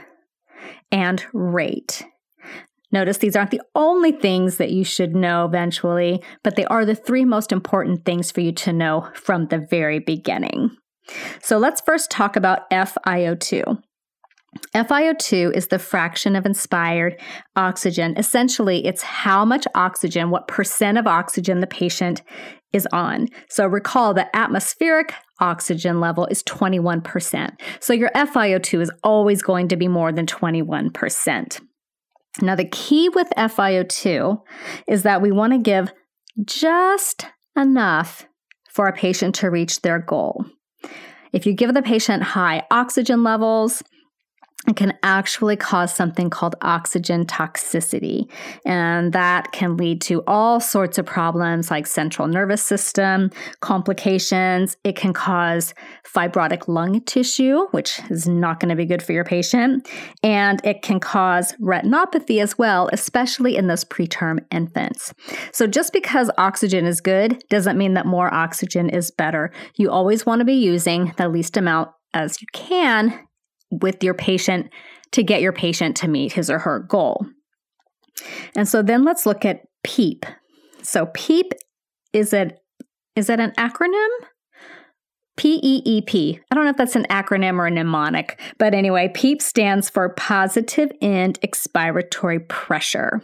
and 0.92 1.24
rate. 1.32 2.04
Notice 2.92 3.16
these 3.16 3.34
aren't 3.34 3.50
the 3.50 3.62
only 3.74 4.12
things 4.12 4.58
that 4.58 4.72
you 4.72 4.84
should 4.84 5.16
know 5.16 5.46
eventually, 5.46 6.22
but 6.44 6.56
they 6.56 6.66
are 6.66 6.84
the 6.84 6.94
three 6.94 7.24
most 7.24 7.50
important 7.50 8.04
things 8.04 8.30
for 8.30 8.42
you 8.42 8.52
to 8.52 8.74
know 8.74 9.08
from 9.14 9.46
the 9.46 9.66
very 9.70 10.00
beginning. 10.00 10.76
So 11.40 11.56
let's 11.56 11.80
first 11.80 12.10
talk 12.10 12.36
about 12.36 12.68
FiO2. 12.70 13.82
FiO2 14.74 15.54
is 15.54 15.68
the 15.68 15.78
fraction 15.78 16.34
of 16.34 16.46
inspired 16.46 17.20
oxygen. 17.56 18.14
Essentially, 18.16 18.86
it's 18.86 19.02
how 19.02 19.44
much 19.44 19.66
oxygen, 19.74 20.30
what 20.30 20.48
percent 20.48 20.98
of 20.98 21.06
oxygen 21.06 21.60
the 21.60 21.66
patient 21.66 22.22
is 22.72 22.86
on. 22.92 23.28
So 23.48 23.66
recall 23.66 24.14
that 24.14 24.30
atmospheric 24.34 25.14
oxygen 25.40 26.00
level 26.00 26.26
is 26.26 26.42
21%. 26.42 27.50
So 27.80 27.92
your 27.92 28.10
FiO2 28.10 28.80
is 28.82 28.92
always 29.02 29.42
going 29.42 29.68
to 29.68 29.76
be 29.76 29.88
more 29.88 30.12
than 30.12 30.26
21%. 30.26 31.60
Now, 32.40 32.54
the 32.54 32.66
key 32.66 33.08
with 33.08 33.28
FiO2 33.36 34.40
is 34.86 35.02
that 35.02 35.22
we 35.22 35.32
want 35.32 35.54
to 35.54 35.58
give 35.58 35.92
just 36.44 37.26
enough 37.56 38.26
for 38.70 38.86
a 38.86 38.92
patient 38.92 39.34
to 39.36 39.50
reach 39.50 39.80
their 39.80 39.98
goal. 39.98 40.44
If 41.32 41.46
you 41.46 41.52
give 41.52 41.74
the 41.74 41.82
patient 41.82 42.22
high 42.22 42.64
oxygen 42.70 43.24
levels, 43.24 43.82
it 44.66 44.76
can 44.76 44.98
actually 45.04 45.56
cause 45.56 45.94
something 45.94 46.30
called 46.30 46.56
oxygen 46.62 47.24
toxicity. 47.24 48.28
And 48.66 49.12
that 49.12 49.52
can 49.52 49.76
lead 49.76 50.00
to 50.02 50.24
all 50.26 50.58
sorts 50.58 50.98
of 50.98 51.06
problems 51.06 51.70
like 51.70 51.86
central 51.86 52.26
nervous 52.26 52.62
system 52.62 53.30
complications. 53.60 54.76
It 54.82 54.96
can 54.96 55.12
cause 55.12 55.74
fibrotic 56.04 56.66
lung 56.66 57.00
tissue, 57.02 57.66
which 57.70 58.00
is 58.10 58.26
not 58.26 58.58
going 58.58 58.70
to 58.70 58.76
be 58.76 58.84
good 58.84 59.02
for 59.02 59.12
your 59.12 59.24
patient. 59.24 59.88
And 60.24 60.60
it 60.64 60.82
can 60.82 60.98
cause 60.98 61.52
retinopathy 61.60 62.42
as 62.42 62.58
well, 62.58 62.90
especially 62.92 63.56
in 63.56 63.68
those 63.68 63.84
preterm 63.84 64.44
infants. 64.50 65.14
So 65.52 65.68
just 65.68 65.92
because 65.92 66.30
oxygen 66.36 66.84
is 66.84 67.00
good 67.00 67.42
doesn't 67.48 67.78
mean 67.78 67.94
that 67.94 68.06
more 68.06 68.32
oxygen 68.34 68.90
is 68.90 69.12
better. 69.12 69.52
You 69.76 69.90
always 69.90 70.26
want 70.26 70.40
to 70.40 70.44
be 70.44 70.54
using 70.54 71.14
the 71.16 71.28
least 71.28 71.56
amount 71.56 71.90
as 72.12 72.40
you 72.40 72.46
can 72.52 73.27
with 73.70 74.02
your 74.02 74.14
patient 74.14 74.70
to 75.12 75.22
get 75.22 75.40
your 75.40 75.52
patient 75.52 75.96
to 75.98 76.08
meet 76.08 76.32
his 76.32 76.50
or 76.50 76.58
her 76.58 76.80
goal. 76.80 77.26
And 78.54 78.68
so 78.68 78.82
then 78.82 79.04
let's 79.04 79.26
look 79.26 79.44
at 79.44 79.62
PEEP. 79.84 80.26
So 80.82 81.06
PEEP 81.14 81.52
is 82.12 82.32
it 82.32 82.58
is 83.16 83.28
it 83.28 83.40
an 83.40 83.52
acronym? 83.58 84.08
P 85.36 85.60
E 85.62 85.82
E 85.84 86.02
P. 86.02 86.40
I 86.50 86.54
don't 86.54 86.64
know 86.64 86.70
if 86.70 86.76
that's 86.76 86.96
an 86.96 87.06
acronym 87.10 87.58
or 87.58 87.66
a 87.66 87.70
mnemonic, 87.70 88.40
but 88.58 88.74
anyway, 88.74 89.10
PEEP 89.14 89.40
stands 89.40 89.88
for 89.88 90.08
positive 90.10 90.90
end 91.00 91.40
expiratory 91.42 92.46
pressure. 92.48 93.22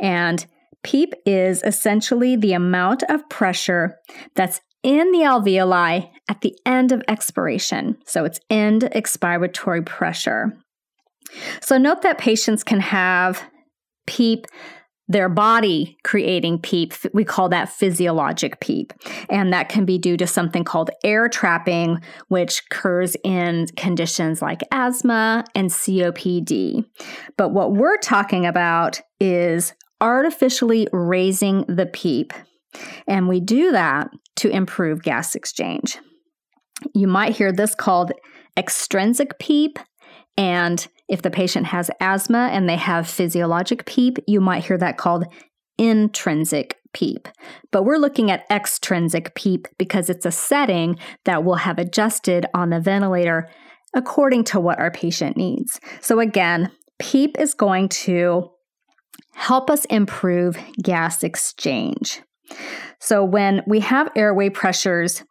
And 0.00 0.44
PEEP 0.82 1.14
is 1.24 1.62
essentially 1.62 2.36
the 2.36 2.52
amount 2.52 3.02
of 3.08 3.26
pressure 3.30 3.96
that's 4.36 4.60
in 4.84 5.10
the 5.10 5.20
alveoli 5.20 6.10
at 6.28 6.40
the 6.42 6.56
end 6.64 6.92
of 6.92 7.02
expiration. 7.08 7.96
So 8.06 8.24
it's 8.24 8.38
end 8.50 8.82
expiratory 8.94 9.84
pressure. 9.84 10.56
So 11.60 11.78
note 11.78 12.02
that 12.02 12.18
patients 12.18 12.62
can 12.62 12.80
have 12.80 13.42
PEEP 14.06 14.46
their 15.08 15.28
body 15.28 15.98
creating 16.02 16.58
PEEP. 16.58 16.94
We 17.12 17.24
call 17.24 17.48
that 17.50 17.68
physiologic 17.68 18.60
PEEP. 18.60 18.92
And 19.28 19.52
that 19.52 19.68
can 19.68 19.84
be 19.84 19.98
due 19.98 20.16
to 20.16 20.26
something 20.26 20.64
called 20.64 20.90
air 21.02 21.28
trapping, 21.28 22.00
which 22.28 22.62
occurs 22.70 23.16
in 23.22 23.66
conditions 23.76 24.40
like 24.40 24.62
asthma 24.70 25.44
and 25.54 25.70
COPD. 25.70 26.84
But 27.36 27.50
what 27.50 27.72
we're 27.72 27.98
talking 27.98 28.46
about 28.46 29.00
is 29.20 29.74
artificially 30.00 30.88
raising 30.92 31.64
the 31.68 31.86
PEEP. 31.86 32.32
And 33.06 33.28
we 33.28 33.40
do 33.40 33.72
that 33.72 34.08
to 34.36 34.48
improve 34.48 35.02
gas 35.02 35.34
exchange. 35.34 35.98
You 36.94 37.06
might 37.06 37.36
hear 37.36 37.52
this 37.52 37.74
called 37.74 38.12
extrinsic 38.56 39.38
PEEP. 39.38 39.78
And 40.36 40.86
if 41.08 41.22
the 41.22 41.30
patient 41.30 41.66
has 41.66 41.90
asthma 42.00 42.48
and 42.52 42.68
they 42.68 42.76
have 42.76 43.08
physiologic 43.08 43.86
PEEP, 43.86 44.18
you 44.26 44.40
might 44.40 44.64
hear 44.64 44.78
that 44.78 44.98
called 44.98 45.24
intrinsic 45.78 46.78
PEEP. 46.92 47.28
But 47.70 47.84
we're 47.84 47.98
looking 47.98 48.30
at 48.30 48.46
extrinsic 48.50 49.34
PEEP 49.34 49.68
because 49.78 50.08
it's 50.08 50.26
a 50.26 50.30
setting 50.30 50.98
that 51.24 51.44
we'll 51.44 51.56
have 51.56 51.78
adjusted 51.78 52.46
on 52.54 52.70
the 52.70 52.80
ventilator 52.80 53.48
according 53.94 54.44
to 54.44 54.60
what 54.60 54.78
our 54.78 54.90
patient 54.90 55.36
needs. 55.36 55.80
So 56.00 56.20
again, 56.20 56.70
PEEP 56.98 57.38
is 57.38 57.54
going 57.54 57.88
to 57.90 58.50
help 59.34 59.70
us 59.70 59.84
improve 59.86 60.58
gas 60.82 61.22
exchange. 61.22 62.22
So, 63.00 63.24
when 63.24 63.62
we 63.66 63.80
have 63.80 64.10
airway 64.16 64.50
pressures 64.50 65.22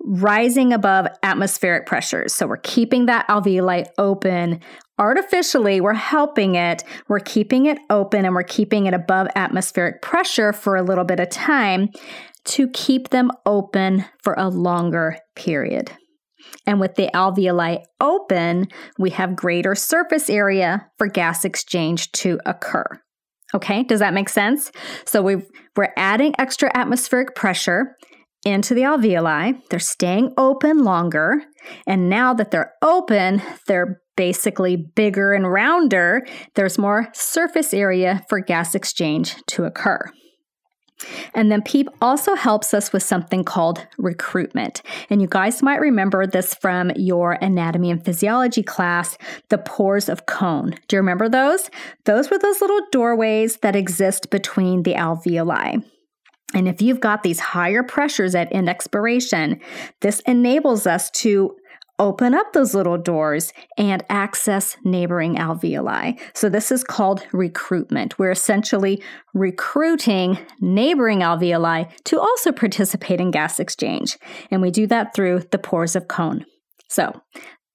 rising 0.00 0.72
above 0.72 1.06
atmospheric 1.22 1.86
pressures, 1.86 2.34
so 2.34 2.46
we're 2.46 2.56
keeping 2.58 3.06
that 3.06 3.26
alveoli 3.28 3.86
open 3.98 4.60
artificially, 4.98 5.80
we're 5.80 5.94
helping 5.94 6.54
it, 6.54 6.84
we're 7.08 7.20
keeping 7.20 7.66
it 7.66 7.78
open, 7.90 8.24
and 8.24 8.34
we're 8.34 8.42
keeping 8.42 8.86
it 8.86 8.94
above 8.94 9.28
atmospheric 9.34 10.02
pressure 10.02 10.52
for 10.52 10.76
a 10.76 10.82
little 10.82 11.04
bit 11.04 11.20
of 11.20 11.28
time 11.30 11.88
to 12.44 12.68
keep 12.68 13.10
them 13.10 13.30
open 13.46 14.04
for 14.22 14.34
a 14.34 14.48
longer 14.48 15.16
period. 15.36 15.92
And 16.66 16.80
with 16.80 16.96
the 16.96 17.08
alveoli 17.14 17.82
open, 18.00 18.68
we 18.98 19.10
have 19.10 19.36
greater 19.36 19.74
surface 19.74 20.28
area 20.28 20.86
for 20.98 21.06
gas 21.06 21.44
exchange 21.44 22.10
to 22.12 22.40
occur. 22.46 22.84
Okay, 23.54 23.82
does 23.82 24.00
that 24.00 24.14
make 24.14 24.28
sense? 24.28 24.70
So 25.04 25.22
we 25.22 25.36
we're 25.76 25.92
adding 25.96 26.34
extra 26.38 26.70
atmospheric 26.74 27.34
pressure 27.34 27.96
into 28.44 28.74
the 28.74 28.82
alveoli. 28.82 29.60
They're 29.68 29.78
staying 29.78 30.32
open 30.36 30.78
longer. 30.84 31.42
And 31.86 32.08
now 32.08 32.34
that 32.34 32.50
they're 32.50 32.72
open, 32.82 33.42
they're 33.66 34.00
basically 34.16 34.76
bigger 34.76 35.32
and 35.32 35.50
rounder. 35.50 36.26
There's 36.54 36.78
more 36.78 37.08
surface 37.14 37.72
area 37.72 38.22
for 38.28 38.40
gas 38.40 38.74
exchange 38.74 39.36
to 39.48 39.64
occur. 39.64 40.10
And 41.34 41.50
then 41.50 41.62
PEEP 41.62 41.88
also 42.00 42.34
helps 42.34 42.74
us 42.74 42.92
with 42.92 43.02
something 43.02 43.44
called 43.44 43.86
recruitment. 43.98 44.82
And 45.10 45.20
you 45.20 45.28
guys 45.28 45.62
might 45.62 45.80
remember 45.80 46.26
this 46.26 46.54
from 46.54 46.90
your 46.96 47.32
anatomy 47.40 47.90
and 47.90 48.04
physiology 48.04 48.62
class, 48.62 49.16
the 49.48 49.58
pores 49.58 50.08
of 50.08 50.26
Kohn. 50.26 50.74
Do 50.88 50.96
you 50.96 51.00
remember 51.00 51.28
those? 51.28 51.70
Those 52.04 52.30
were 52.30 52.38
those 52.38 52.60
little 52.60 52.80
doorways 52.90 53.56
that 53.58 53.76
exist 53.76 54.30
between 54.30 54.82
the 54.82 54.94
alveoli. 54.94 55.84
And 56.54 56.68
if 56.68 56.82
you've 56.82 57.00
got 57.00 57.22
these 57.22 57.40
higher 57.40 57.82
pressures 57.82 58.34
at 58.34 58.52
end 58.52 58.68
expiration, 58.68 59.60
this 60.00 60.20
enables 60.20 60.86
us 60.86 61.10
to 61.12 61.56
open 61.98 62.34
up 62.34 62.52
those 62.52 62.74
little 62.74 62.98
doors 62.98 63.52
and 63.78 64.04
access 64.08 64.76
neighboring 64.84 65.36
alveoli. 65.36 66.18
So, 66.34 66.48
this 66.48 66.72
is 66.72 66.84
called 66.84 67.26
recruitment. 67.32 68.18
We're 68.18 68.30
essentially 68.30 69.02
recruiting 69.34 70.38
neighboring 70.60 71.20
alveoli 71.20 71.90
to 72.04 72.20
also 72.20 72.52
participate 72.52 73.20
in 73.20 73.30
gas 73.30 73.60
exchange. 73.60 74.18
And 74.50 74.62
we 74.62 74.70
do 74.70 74.86
that 74.88 75.14
through 75.14 75.40
the 75.50 75.58
pores 75.58 75.96
of 75.96 76.08
Kohn. 76.08 76.44
So, 76.88 77.20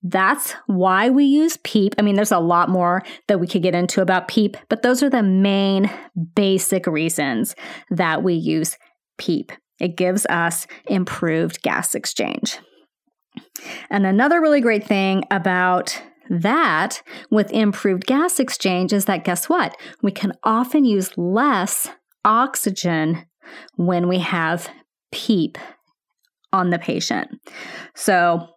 that's 0.03 0.53
why 0.67 1.09
we 1.09 1.25
use 1.25 1.57
PEEP. 1.57 1.95
I 1.97 2.01
mean, 2.01 2.15
there's 2.15 2.31
a 2.31 2.39
lot 2.39 2.69
more 2.69 3.03
that 3.27 3.39
we 3.39 3.47
could 3.47 3.63
get 3.63 3.75
into 3.75 4.01
about 4.01 4.27
PEEP, 4.27 4.55
but 4.69 4.81
those 4.81 5.01
are 5.01 5.09
the 5.09 5.23
main 5.23 5.89
basic 6.35 6.85
reasons 6.85 7.55
that 7.89 8.23
we 8.23 8.33
use 8.35 8.77
PEEP. 9.17 9.51
It 9.79 9.97
gives 9.97 10.25
us 10.27 10.67
improved 10.87 11.61
gas 11.61 11.95
exchange. 11.95 12.59
And 13.89 14.05
another 14.05 14.41
really 14.41 14.61
great 14.61 14.85
thing 14.85 15.23
about 15.31 16.01
that 16.29 17.01
with 17.31 17.51
improved 17.51 18.05
gas 18.05 18.39
exchange 18.39 18.93
is 18.93 19.05
that 19.05 19.23
guess 19.23 19.47
what? 19.47 19.75
We 20.01 20.11
can 20.11 20.33
often 20.43 20.85
use 20.85 21.17
less 21.17 21.89
oxygen 22.25 23.25
when 23.75 24.07
we 24.07 24.19
have 24.19 24.69
PEEP 25.11 25.57
on 26.51 26.69
the 26.69 26.79
patient. 26.79 27.29
So 27.95 28.47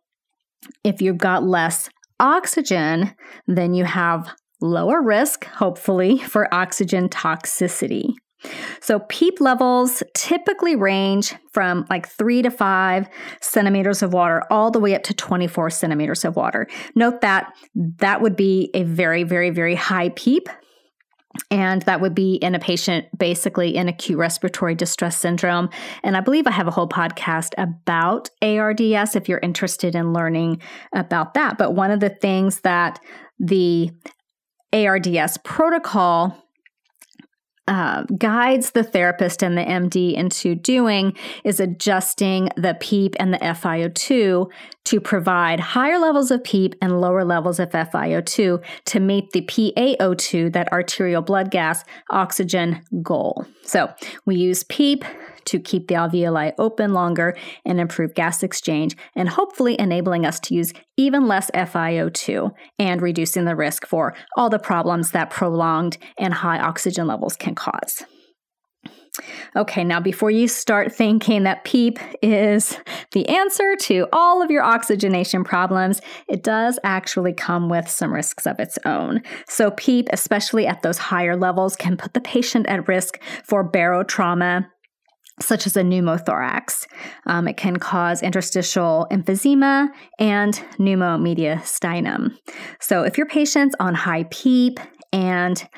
if 0.85 1.01
you've 1.01 1.19
got 1.19 1.45
less 1.45 1.89
oxygen, 2.19 3.15
then 3.47 3.75
you 3.75 3.85
have 3.85 4.31
lower 4.61 5.03
risk, 5.03 5.45
hopefully, 5.47 6.19
for 6.19 6.53
oxygen 6.53 7.09
toxicity. 7.09 8.15
So, 8.81 9.01
PEEP 9.09 9.41
levels 9.41 10.03
typically 10.15 10.77
range 10.77 11.35
from 11.53 11.87
like 11.91 12.09
three 12.09 12.43
to 12.43 12.51
five 12.51 13.09
centimeters 13.41 14.03
of 14.03 14.13
water 14.13 14.43
all 14.51 14.71
the 14.71 14.81
way 14.81 14.95
up 14.95 15.03
to 15.05 15.15
24 15.15 15.71
centimeters 15.71 16.25
of 16.25 16.37
water. 16.37 16.67
Note 16.95 17.21
that 17.21 17.53
that 17.75 18.21
would 18.21 18.37
be 18.37 18.71
a 18.75 18.83
very, 18.83 19.23
very, 19.23 19.51
very 19.51 19.75
high 19.75 20.11
PEEP. 20.11 20.49
And 21.51 21.83
that 21.83 22.01
would 22.01 22.15
be 22.15 22.35
in 22.35 22.57
a 22.57 22.59
patient 22.59 23.07
basically 23.17 23.77
in 23.77 23.89
acute 23.89 24.19
respiratory 24.19 24.75
distress 24.75 25.17
syndrome. 25.17 25.71
And 26.03 26.17
I 26.17 26.21
believe 26.21 26.47
I 26.47 26.51
have 26.51 26.67
a 26.67 26.73
whole 26.73 26.89
podcast 26.89 27.51
about 27.57 28.31
ARDS 28.43 29.15
if 29.15 29.29
you're 29.29 29.39
interested 29.39 29.95
in 29.95 30.13
learning 30.13 30.61
about 30.93 31.35
that. 31.35 31.57
But 31.57 31.75
one 31.75 31.93
of 31.93 32.01
the 32.01 32.09
things 32.09 32.61
that 32.61 32.99
the 33.39 33.91
ARDS 34.73 35.39
protocol 35.45 36.37
uh, 37.71 38.03
guides 38.19 38.73
the 38.73 38.83
therapist 38.83 39.45
and 39.45 39.57
the 39.57 39.63
MD 39.63 40.13
into 40.13 40.57
doing 40.57 41.17
is 41.45 41.61
adjusting 41.61 42.49
the 42.57 42.77
PEEP 42.81 43.15
and 43.21 43.33
the 43.33 43.39
FiO2 43.39 44.51
to 44.85 45.01
provide 45.01 45.61
higher 45.61 45.99
levels 45.99 46.33
of 46.33 46.43
PEEP 46.43 46.75
and 46.83 47.01
lower 47.01 47.25
levels 47.25 47.61
of 47.61 47.71
FiO2 47.71 48.61
to 48.87 49.01
meet 49.01 49.31
the 49.31 49.43
PaO2, 49.43 50.53
that 50.53 50.73
arterial 50.73 51.23
blood 51.23 51.53
gas 51.53 51.85
oxygen 52.11 52.83
goal. 53.03 53.47
So 53.63 53.89
we 54.27 54.35
use 54.35 54.65
PEEP 54.65 55.05
to 55.51 55.61
keep 55.61 55.89
the 55.89 55.95
alveoli 55.95 56.53
open 56.59 56.93
longer 56.93 57.37
and 57.65 57.81
improve 57.81 58.15
gas 58.15 58.43
exchange, 58.43 58.97
and 59.15 59.29
hopefully 59.29 59.77
enabling 59.79 60.25
us 60.25 60.41
to 60.41 60.55
use 60.55 60.73
even 60.97 61.27
less 61.27 61.51
FiO2 61.53 62.51
and 62.79 63.03
reducing 63.03 63.45
the 63.45 63.57
risk 63.57 63.87
for 63.87 64.15
all 64.37 64.49
the 64.49 64.59
problems 64.59 65.11
that 65.11 65.31
prolonged 65.31 65.99
and 66.19 66.35
high 66.35 66.59
oxygen 66.59 67.07
levels 67.07 67.37
can 67.37 67.55
cause. 67.55 68.05
Okay, 69.57 69.83
now 69.83 70.01
before 70.01 70.31
you 70.31 70.47
start 70.47 70.93
thinking 70.93 71.43
that 71.43 71.65
PEEP 71.65 71.99
is 72.23 72.79
the 73.13 73.29
answer 73.29 73.75
to 73.77 74.07
all 74.13 74.41
of 74.41 74.51
your 74.51 74.63
oxygenation 74.63 75.43
problems, 75.43 76.01
it 76.29 76.43
does 76.45 76.79
actually 76.85 77.33
come 77.33 77.69
with 77.69 77.89
some 77.89 78.13
risks 78.13 78.47
of 78.47 78.61
its 78.61 78.79
own. 78.85 79.23
So, 79.49 79.73
PEEP, 79.73 80.09
especially 80.13 80.67
at 80.67 80.83
those 80.83 80.99
higher 80.99 81.37
levels, 81.37 81.77
can 81.77 81.97
put 81.97 82.15
the 82.15 82.21
patient 82.21 82.67
at 82.69 82.87
risk 82.87 83.21
for 83.45 83.69
barotrauma 83.69 84.67
such 85.43 85.67
as 85.67 85.77
a 85.77 85.83
pneumothorax. 85.83 86.87
Um, 87.27 87.49
it 87.49 87.57
can 87.57 87.77
cause 87.77 88.23
interstitial 88.23 89.07
emphysema 89.11 89.89
and 90.19 90.55
pneumomediastinum. 90.79 92.37
So, 92.81 93.03
if 93.03 93.17
your 93.17 93.27
patient's 93.27 93.75
on 93.81 93.95
high 93.95 94.25
PEEP 94.31 94.79
and 95.13 95.69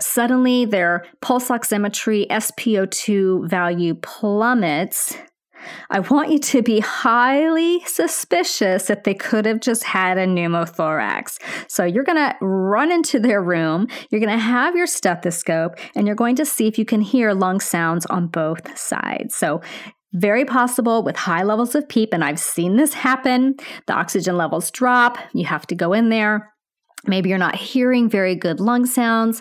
suddenly 0.00 0.64
their 0.64 1.04
pulse 1.20 1.48
oximetry 1.48 2.28
SpO2 2.28 3.48
value 3.48 3.94
plummets, 3.94 5.16
I 5.90 6.00
want 6.00 6.30
you 6.30 6.38
to 6.38 6.62
be 6.62 6.80
highly 6.80 7.80
suspicious 7.86 8.86
that 8.86 9.04
they 9.04 9.14
could 9.14 9.46
have 9.46 9.60
just 9.60 9.84
had 9.84 10.18
a 10.18 10.26
pneumothorax. 10.26 11.38
So 11.68 11.84
you're 11.84 12.04
going 12.04 12.16
to 12.16 12.36
run 12.40 12.90
into 12.92 13.18
their 13.18 13.42
room, 13.42 13.88
you're 14.10 14.20
going 14.20 14.36
to 14.36 14.38
have 14.38 14.76
your 14.76 14.86
stethoscope, 14.86 15.76
and 15.94 16.06
you're 16.06 16.16
going 16.16 16.36
to 16.36 16.46
see 16.46 16.66
if 16.66 16.78
you 16.78 16.84
can 16.84 17.00
hear 17.00 17.32
lung 17.32 17.60
sounds 17.60 18.06
on 18.06 18.26
both 18.26 18.78
sides. 18.78 19.34
So 19.34 19.60
very 20.14 20.44
possible 20.44 21.02
with 21.02 21.16
high 21.16 21.42
levels 21.42 21.74
of 21.74 21.88
PEEP, 21.88 22.14
and 22.14 22.24
I've 22.24 22.40
seen 22.40 22.76
this 22.76 22.94
happen. 22.94 23.56
The 23.86 23.92
oxygen 23.92 24.36
levels 24.36 24.70
drop, 24.70 25.18
you 25.34 25.44
have 25.44 25.66
to 25.66 25.74
go 25.74 25.92
in 25.92 26.08
there. 26.08 26.52
Maybe 27.06 27.28
you're 27.28 27.38
not 27.38 27.54
hearing 27.54 28.08
very 28.08 28.34
good 28.34 28.58
lung 28.58 28.84
sounds. 28.84 29.40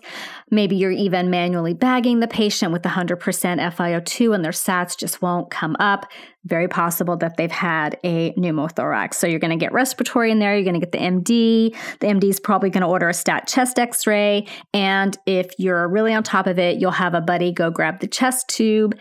Maybe 0.51 0.75
you're 0.75 0.91
even 0.91 1.31
manually 1.31 1.73
bagging 1.73 2.19
the 2.19 2.27
patient 2.27 2.71
with 2.71 2.83
100% 2.83 3.17
FiO2 3.19 4.35
and 4.35 4.45
their 4.45 4.51
SATs 4.51 4.95
just 4.97 5.21
won't 5.21 5.49
come 5.49 5.75
up. 5.79 6.05
Very 6.45 6.67
possible 6.67 7.17
that 7.17 7.35
they've 7.35 7.51
had 7.51 7.97
a 8.03 8.31
pneumothorax. 8.33 9.15
So 9.15 9.25
you're 9.25 9.39
going 9.39 9.57
to 9.57 9.63
get 9.63 9.73
respiratory 9.73 10.31
in 10.31 10.39
there. 10.39 10.55
You're 10.55 10.63
going 10.63 10.79
to 10.79 10.85
get 10.85 10.91
the 10.91 10.99
MD. 10.99 11.75
The 11.99 12.07
MD 12.07 12.25
is 12.25 12.39
probably 12.39 12.69
going 12.69 12.81
to 12.81 12.87
order 12.87 13.09
a 13.09 13.13
stat 13.13 13.47
chest 13.47 13.79
x 13.79 14.05
ray. 14.05 14.47
And 14.73 15.17
if 15.25 15.51
you're 15.57 15.87
really 15.87 16.13
on 16.13 16.21
top 16.21 16.45
of 16.45 16.59
it, 16.59 16.79
you'll 16.79 16.91
have 16.91 17.15
a 17.15 17.21
buddy 17.21 17.51
go 17.51 17.71
grab 17.71 17.99
the 17.99 18.07
chest 18.07 18.47
tube, 18.49 18.95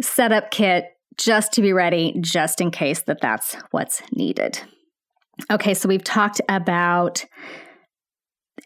setup 0.00 0.50
kit 0.50 0.86
just 1.18 1.52
to 1.52 1.62
be 1.62 1.74
ready, 1.74 2.16
just 2.20 2.60
in 2.62 2.70
case 2.70 3.02
that 3.02 3.20
that's 3.20 3.54
what's 3.70 4.02
needed. 4.12 4.58
Okay, 5.50 5.74
so 5.74 5.88
we've 5.88 6.04
talked 6.04 6.40
about 6.48 7.24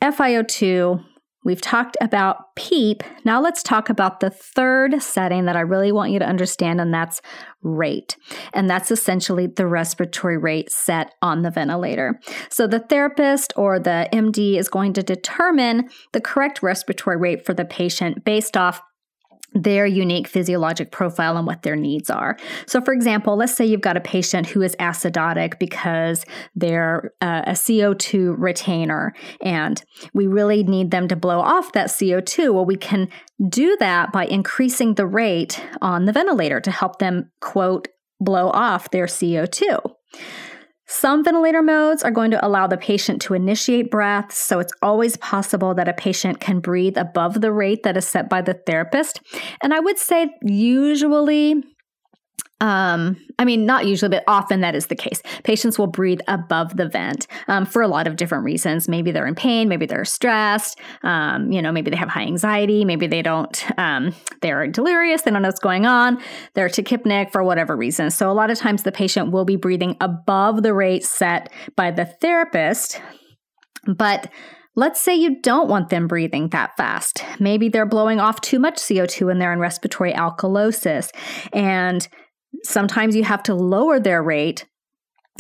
FiO2, 0.03 1.03
we've 1.45 1.61
talked 1.61 1.97
about 2.01 2.55
PEEP. 2.57 3.03
Now 3.25 3.41
let's 3.41 3.63
talk 3.63 3.89
about 3.89 4.21
the 4.21 4.31
third 4.31 5.01
setting 5.01 5.45
that 5.45 5.57
I 5.57 5.61
really 5.61 5.93
want 5.93 6.11
you 6.11 6.19
to 6.19 6.27
understand, 6.27 6.81
and 6.81 6.93
that's 6.93 7.21
rate. 7.63 8.17
And 8.53 8.69
that's 8.69 8.91
essentially 8.91 9.47
the 9.47 9.67
respiratory 9.67 10.39
rate 10.39 10.71
set 10.71 11.15
on 11.23 11.43
the 11.43 11.51
ventilator. 11.51 12.21
So 12.51 12.67
the 12.67 12.81
therapist 12.81 13.53
or 13.57 13.79
the 13.79 14.09
MD 14.13 14.59
is 14.59 14.69
going 14.69 14.93
to 14.95 15.03
determine 15.03 15.89
the 16.13 16.21
correct 16.21 16.63
respiratory 16.63 17.17
rate 17.17 17.47
for 17.47 17.55
the 17.55 17.65
patient 17.65 18.25
based 18.25 18.57
off 18.57 18.81
their 19.57 19.87
unique 19.87 20.29
physiologic 20.29 20.91
profile 20.91 21.37
and 21.37 21.47
what 21.47 21.63
their 21.63 21.77
needs 21.77 22.11
are. 22.11 22.37
So, 22.67 22.81
for 22.81 22.93
example, 22.93 23.37
let's 23.37 23.55
say 23.55 23.65
you've 23.65 23.81
got 23.81 23.97
a 23.97 24.01
patient 24.01 24.47
who 24.47 24.63
is 24.63 24.77
acidotic 24.77 25.59
because 25.59 26.25
they're 26.55 27.13
uh, 27.21 27.43
a 27.47 27.53
CO2 27.53 28.35
retainer 28.39 29.15
and 29.41 29.83
we 30.13 30.27
really 30.27 30.63
need 30.63 30.91
them 30.91 31.09
to 31.09 31.17
blow 31.17 31.41
off 31.41 31.73
that 31.73 31.89
CO2. 31.89 32.53
Well, 32.53 32.65
we 32.65 32.77
can 32.77 33.09
do 33.49 33.77
that 33.81 34.13
by 34.13 34.27
increasing 34.27 34.95
the 34.95 35.07
rate 35.07 35.63
on 35.81 36.05
the 36.05 36.13
ventilator 36.13 36.61
to 36.61 36.71
help 36.71 36.99
them, 36.99 37.31
quote, 37.41 37.89
blow 38.21 38.51
off 38.51 38.91
their 38.91 39.07
CO2. 39.07 39.79
Some 40.89 41.25
ventilator 41.25 41.63
modes 41.63 42.05
are 42.05 42.13
going 42.13 42.31
to 42.31 42.47
allow 42.47 42.69
the 42.69 42.77
patient 42.77 43.21
to 43.23 43.35
initiate 43.35 43.91
breath, 43.91 44.33
so 44.33 44.61
it's 44.61 44.73
always 44.83 45.17
possible 45.17 45.75
that 45.75 45.89
a 45.89 45.93
patient 45.93 46.39
can 46.39 46.61
breathe 46.61 46.97
above 46.97 47.41
the 47.41 47.51
rate 47.53 47.83
that 47.83 47.97
is 47.97 48.07
set 48.07 48.29
by 48.29 48.41
the 48.41 48.55
therapist. 48.55 49.21
And 49.63 49.75
I 49.75 49.81
would 49.81 49.99
say, 49.99 50.31
usually, 50.43 51.63
um, 52.61 53.17
I 53.39 53.45
mean, 53.45 53.67
not 53.67 53.87
usually, 53.87 54.09
but 54.09 54.25
often 54.27 54.63
that 54.63 54.75
is 54.75 54.87
the 54.87 54.95
case. 54.95 55.21
Patients 55.45 55.79
will 55.79 55.87
breathe 55.87 56.21
above 56.27 56.77
the 56.79 56.89
vent 56.89 57.27
um, 57.49 57.67
for 57.67 57.83
a 57.83 57.89
lot 57.89 58.07
of 58.07 58.17
different 58.17 58.45
reasons. 58.45 58.89
Maybe 58.89 59.11
they're 59.11 59.27
in 59.27 59.35
pain, 59.35 59.69
maybe 59.69 59.85
they're 59.85 60.07
stressed, 60.07 60.79
um, 61.03 61.53
you 61.53 61.61
know, 61.61 61.71
maybe 61.71 61.91
they 61.91 61.99
have 61.99 62.09
high 62.09 62.23
anxiety, 62.23 62.85
maybe 62.85 63.07
they 63.07 63.21
don't, 63.21 63.79
um, 63.79 64.15
they're 64.41 64.67
delirious, 64.69 65.23
they 65.23 65.31
don't 65.31 65.43
know 65.43 65.49
what's 65.49 65.61
going 65.61 65.85
on, 65.85 66.19
they're 66.55 66.69
tachypneic 66.69 67.31
for 67.31 67.43
whatever 67.43 67.77
reason. 67.77 68.11
So 68.11 68.31
a 68.31 68.33
lot 68.33 68.51
of 68.51 68.59
times 68.59 68.85
the 68.85 68.93
patient 68.93 69.33
will 69.33 69.45
be 69.45 69.57
breathing 69.57 69.97
above 70.01 70.63
the 70.63 70.73
rate 70.73 71.05
set 71.05 71.53
by 71.77 71.91
the 71.91 72.07
therapist, 72.07 73.01
but 73.87 74.31
Let's 74.79 75.01
say 75.01 75.15
you 75.15 75.41
don't 75.41 75.71
want 75.71 75.89
them 75.89 76.07
breathing 76.07 76.51
that 76.51 76.77
fast. 76.77 77.25
Maybe 77.41 77.71
they're 77.71 77.87
blowing 77.87 78.21
off 78.21 78.43
too 78.43 78.59
much 78.59 78.77
CO2 78.77 79.33
and 79.33 79.41
they're 79.41 79.55
in 79.55 79.59
respiratory 79.59 80.13
alkalosis. 80.13 81.09
And 81.55 82.07
sometimes 82.67 83.17
you 83.17 83.25
have 83.25 83.43
to 83.45 83.55
lower 83.55 83.99
their 84.01 84.23
rate 84.23 84.67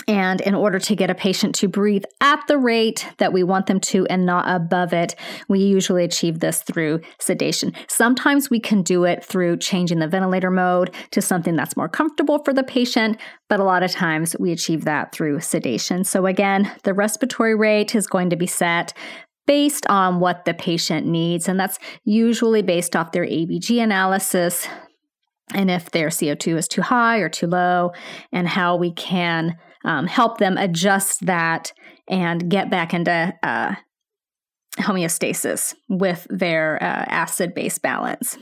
and 0.08 0.40
in 0.42 0.54
order 0.54 0.78
to 0.78 0.94
get 0.94 1.10
a 1.10 1.14
patient 1.14 1.54
to 1.56 1.68
breathe 1.68 2.04
at 2.20 2.46
the 2.46 2.58
rate 2.58 3.08
that 3.18 3.32
we 3.32 3.42
want 3.42 3.66
them 3.66 3.80
to 3.80 4.06
and 4.06 4.24
not 4.24 4.48
above 4.48 4.92
it, 4.92 5.16
we 5.48 5.58
usually 5.58 6.04
achieve 6.04 6.40
this 6.40 6.62
through 6.62 7.00
sedation. 7.18 7.72
Sometimes 7.88 8.50
we 8.50 8.60
can 8.60 8.82
do 8.82 9.04
it 9.04 9.24
through 9.24 9.56
changing 9.56 9.98
the 9.98 10.06
ventilator 10.06 10.50
mode 10.50 10.94
to 11.10 11.20
something 11.20 11.56
that's 11.56 11.76
more 11.76 11.88
comfortable 11.88 12.42
for 12.44 12.52
the 12.52 12.62
patient, 12.62 13.18
but 13.48 13.58
a 13.58 13.64
lot 13.64 13.82
of 13.82 13.90
times 13.90 14.36
we 14.38 14.52
achieve 14.52 14.84
that 14.84 15.12
through 15.12 15.40
sedation. 15.40 16.04
So, 16.04 16.26
again, 16.26 16.70
the 16.84 16.94
respiratory 16.94 17.54
rate 17.54 17.94
is 17.94 18.06
going 18.06 18.30
to 18.30 18.36
be 18.36 18.46
set 18.46 18.92
based 19.46 19.86
on 19.86 20.20
what 20.20 20.44
the 20.44 20.54
patient 20.54 21.06
needs, 21.06 21.48
and 21.48 21.58
that's 21.58 21.78
usually 22.04 22.62
based 22.62 22.96
off 22.96 23.12
their 23.12 23.24
ABG 23.24 23.82
analysis, 23.82 24.68
and 25.54 25.70
if 25.70 25.90
their 25.90 26.08
CO2 26.08 26.56
is 26.56 26.68
too 26.68 26.82
high 26.82 27.18
or 27.18 27.28
too 27.28 27.46
low, 27.46 27.92
and 28.32 28.48
how 28.48 28.76
we 28.76 28.92
can 28.92 29.56
um, 29.84 30.06
help 30.06 30.38
them 30.38 30.56
adjust 30.56 31.26
that 31.26 31.72
and 32.08 32.50
get 32.50 32.70
back 32.70 32.92
into 32.92 33.32
uh, 33.42 33.74
homeostasis 34.78 35.74
with 35.88 36.26
their 36.28 36.82
uh, 36.82 37.04
acid 37.08 37.54
base 37.54 37.78
balance. 37.78 38.36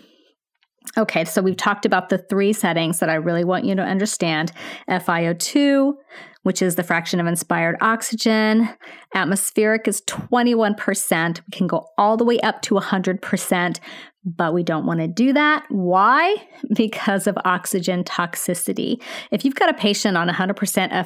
Okay, 0.97 1.25
so 1.25 1.43
we've 1.43 1.57
talked 1.57 1.87
about 1.87 2.09
the 2.09 2.19
three 2.19 2.53
settings 2.53 3.01
that 3.01 3.09
I 3.09 3.15
really 3.15 3.43
want 3.43 3.65
you 3.65 3.75
to 3.75 3.83
understand 3.83 4.53
FiO2, 4.89 5.95
which 6.43 6.63
is 6.63 6.77
the 6.77 6.83
fraction 6.83 7.21
of 7.21 7.27
inspired 7.27 7.77
oxygen. 7.81 8.69
Atmospheric 9.15 9.89
is 9.89 10.03
21%. 10.03 11.41
We 11.41 11.57
can 11.57 11.67
go 11.67 11.87
all 11.99 12.17
the 12.17 12.25
way 12.25 12.39
up 12.41 12.63
to 12.63 12.75
100%, 12.75 13.81
but 14.25 14.55
we 14.55 14.63
don't 14.63 14.87
want 14.87 15.01
to 15.01 15.09
do 15.09 15.33
that. 15.33 15.65
Why? 15.69 16.37
Because 16.75 17.27
of 17.27 17.37
oxygen 17.45 18.05
toxicity. 18.05 19.03
If 19.31 19.45
you've 19.45 19.55
got 19.55 19.71
a 19.71 19.75
patient 19.75 20.17
on 20.17 20.29
100% 20.29 20.55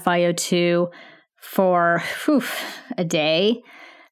FiO2 0.02 0.88
for 1.40 2.02
whew, 2.24 2.42
a 2.96 3.04
day, 3.04 3.62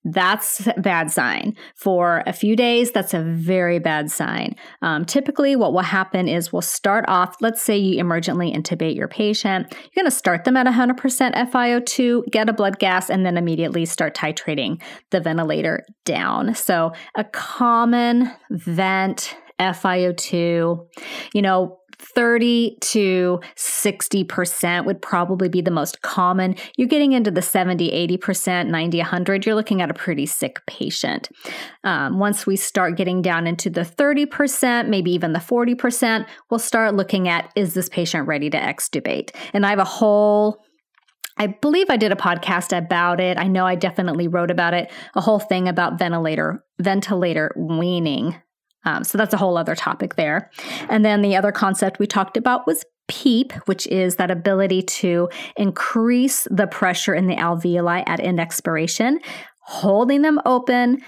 that's 0.07 0.67
a 0.69 0.81
bad 0.81 1.11
sign. 1.11 1.57
For 1.75 2.23
a 2.27 2.33
few 2.33 2.55
days, 2.55 2.93
that's 2.93 3.13
a 3.13 3.23
very 3.23 3.81
bad 3.81 4.11
sign. 4.11 4.55
Um, 4.81 5.05
typically, 5.05 5.57
what 5.57 5.73
will 5.73 5.81
happen 5.81 6.29
is 6.29 6.53
we'll 6.53 6.63
start 6.63 7.05
off, 7.09 7.37
let's 7.41 7.61
say 7.61 7.77
you 7.77 8.03
emergently 8.03 8.55
intubate 8.55 8.95
your 8.95 9.09
patient. 9.09 9.67
You're 9.73 10.05
going 10.05 10.11
to 10.11 10.17
start 10.17 10.45
them 10.45 10.57
at 10.57 10.67
100% 10.67 10.97
FiO2, 10.97 12.31
get 12.31 12.49
a 12.49 12.53
blood 12.53 12.79
gas, 12.79 13.11
and 13.11 13.27
then 13.27 13.37
immediately 13.37 13.85
start 13.85 14.15
titrating 14.15 14.81
the 15.11 15.21
ventilator 15.21 15.85
down. 16.05 16.55
So, 16.55 16.93
a 17.17 17.25
common 17.25 18.31
vent 18.51 19.37
FiO2, 19.59 20.87
you 21.33 21.43
know, 21.43 21.79
30 21.99 22.79
to 22.81 23.41
60% 23.57 24.85
would 24.85 25.01
probably 25.01 25.49
be 25.49 25.61
the 25.61 25.71
most 25.71 26.03
common. 26.03 26.57
You're 26.77 26.89
getting 26.89 27.13
into 27.13 27.31
the 27.31 27.43
70, 27.43 27.91
80%, 28.19 28.69
90, 28.69 28.99
100, 28.99 29.47
you're 29.47 29.55
looking 29.55 29.83
at 29.83 29.91
a 29.91 29.95
pretty 29.95 30.27
sick 30.27 30.61
patient. 30.67 31.29
Um, 31.85 32.19
once 32.19 32.47
we 32.47 32.57
start 32.57 32.97
getting 32.97 33.23
down 33.23 33.47
into 33.47 33.71
the 33.71 33.83
30%, 33.83 34.89
maybe 34.89 35.13
even 35.13 35.33
the 35.33 35.39
40%, 35.39 36.27
we'll 36.51 36.59
start 36.59 36.95
looking 36.95 37.29
at 37.29 37.51
is 37.57 37.75
this 37.75 37.89
patient 37.89 38.27
ready 38.27 38.51
to 38.51 38.59
extubate? 38.59 39.31
And 39.53 39.65
I 39.65 39.71
have 39.71 39.79
a 39.79 39.85
whole 39.85 40.63
I 41.39 41.49
believe 41.49 41.91
I 41.91 41.99
did 41.99 42.13
a 42.13 42.17
podcast 42.17 42.75
about 42.75 43.21
it. 43.21 43.37
I 43.39 43.47
know 43.47 43.67
I 43.67 43.75
definitely 43.75 44.27
wrote 44.27 44.51
about 44.51 44.73
it, 44.73 44.91
a 45.15 45.21
whole 45.21 45.39
thing 45.39 45.69
about 45.69 45.99
ventilator 45.99 46.65
ventilator 46.81 47.53
weaning 47.57 48.35
um, 48.87 49.05
so 49.05 49.19
that's 49.19 49.35
a 49.35 49.37
whole 49.37 49.59
other 49.59 49.75
topic 49.75 50.15
there. 50.15 50.51
And 50.89 51.05
then 51.05 51.21
the 51.21 51.37
other 51.37 51.53
concept 51.53 51.99
we 51.99 52.07
talked 52.07 52.37
about 52.37 52.67
was 52.67 52.85
PEEP, 53.09 53.53
which 53.67 53.87
is 53.89 54.17
that 54.17 54.31
ability 54.31 54.83
to 54.83 55.29
increase 55.57 56.47
the 56.51 56.67
pressure 56.67 57.15
in 57.15 57.27
the 57.27 57.37
alveoli 57.37 58.03
at 58.07 58.21
end 58.21 58.41
expiration, 58.41 59.21
holding 59.61 60.23
them 60.23 60.41
open, 60.47 60.99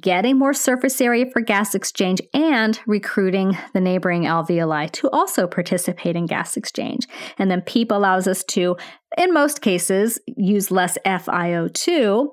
getting 0.00 0.38
more 0.38 0.54
surface 0.54 1.00
area 1.00 1.26
for 1.30 1.40
gas 1.40 1.74
exchange, 1.74 2.20
and 2.32 2.80
recruiting 2.86 3.56
the 3.74 3.80
neighboring 3.80 4.22
alveoli 4.22 4.90
to 4.92 5.10
also 5.10 5.46
participate 5.46 6.16
in 6.16 6.26
gas 6.26 6.56
exchange. 6.56 7.06
And 7.38 7.50
then 7.50 7.62
PEEP 7.62 7.90
allows 7.90 8.26
us 8.26 8.42
to, 8.44 8.76
in 9.18 9.34
most 9.34 9.60
cases, 9.60 10.18
use 10.26 10.70
less 10.70 10.96
FiO2 11.04 12.28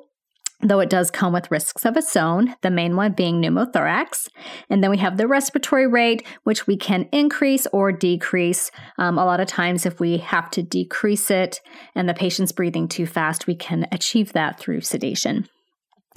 though 0.61 0.79
it 0.79 0.89
does 0.89 1.09
come 1.09 1.33
with 1.33 1.51
risks 1.51 1.85
of 1.85 1.95
its 1.95 2.15
own, 2.17 2.55
the 2.61 2.71
main 2.71 2.95
one 2.95 3.13
being 3.13 3.41
pneumothorax. 3.41 4.27
And 4.69 4.83
then 4.83 4.91
we 4.91 4.97
have 4.97 5.17
the 5.17 5.27
respiratory 5.27 5.87
rate, 5.87 6.27
which 6.43 6.67
we 6.67 6.75
can 6.75 7.07
increase 7.11 7.65
or 7.71 7.91
decrease. 7.91 8.71
Um, 8.97 9.17
a 9.17 9.25
lot 9.25 9.39
of 9.39 9.47
times, 9.47 9.85
if 9.85 9.99
we 9.99 10.17
have 10.17 10.51
to 10.51 10.63
decrease 10.63 11.31
it 11.31 11.61
and 11.95 12.09
the 12.09 12.13
patient's 12.13 12.51
breathing 12.51 12.87
too 12.87 13.05
fast, 13.05 13.47
we 13.47 13.55
can 13.55 13.87
achieve 13.91 14.33
that 14.33 14.59
through 14.59 14.81
sedation. 14.81 15.47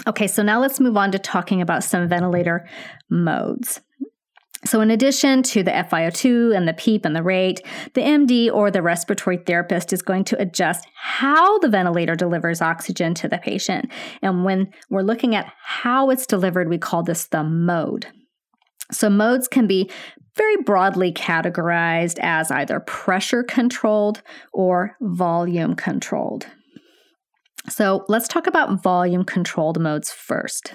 Okay, 0.07 0.27
so 0.27 0.43
now 0.43 0.61
let's 0.61 0.81
move 0.81 0.97
on 0.97 1.13
to 1.13 1.19
talking 1.19 1.61
about 1.61 1.85
some 1.85 2.09
ventilator 2.09 2.67
modes. 3.11 3.81
So, 4.65 4.81
in 4.81 4.93
addition 4.93 5.43
to 5.45 5.65
the 5.65 5.73
FiO2 5.73 6.57
and 6.57 6.69
the 6.69 6.73
PEEP 6.73 7.05
and 7.05 7.17
the 7.17 7.23
rate, 7.23 7.61
the 7.95 8.01
MD 8.01 8.53
or 8.53 8.71
the 8.71 8.83
respiratory 8.83 9.39
therapist 9.39 9.93
is 9.93 10.03
going 10.03 10.23
to 10.25 10.41
adjust 10.41 10.87
how 10.95 11.59
the 11.59 11.69
ventilator 11.69 12.15
delivers 12.15 12.63
oxygen 12.63 13.13
to 13.15 13.29
the 13.29 13.39
patient. 13.39 13.91
And 14.23 14.45
when 14.45 14.73
we're 14.89 15.03
looking 15.03 15.35
at 15.35 15.53
how 15.65 16.11
it's 16.11 16.27
delivered, 16.27 16.69
we 16.69 16.79
call 16.79 17.03
this 17.03 17.27
the 17.27 17.43
mode. 17.43 18.07
So, 18.93 19.11
modes 19.11 19.49
can 19.49 19.67
be 19.67 19.91
very 20.37 20.57
broadly 20.63 21.13
categorized 21.13 22.19
as 22.21 22.53
either 22.53 22.79
pressure 22.81 23.43
controlled 23.43 24.23
or 24.53 24.97
volume 25.01 25.75
controlled. 25.75 26.47
So, 27.69 28.05
let's 28.09 28.29
talk 28.29 28.47
about 28.47 28.81
volume 28.81 29.25
controlled 29.25 29.81
modes 29.81 30.13
first. 30.13 30.75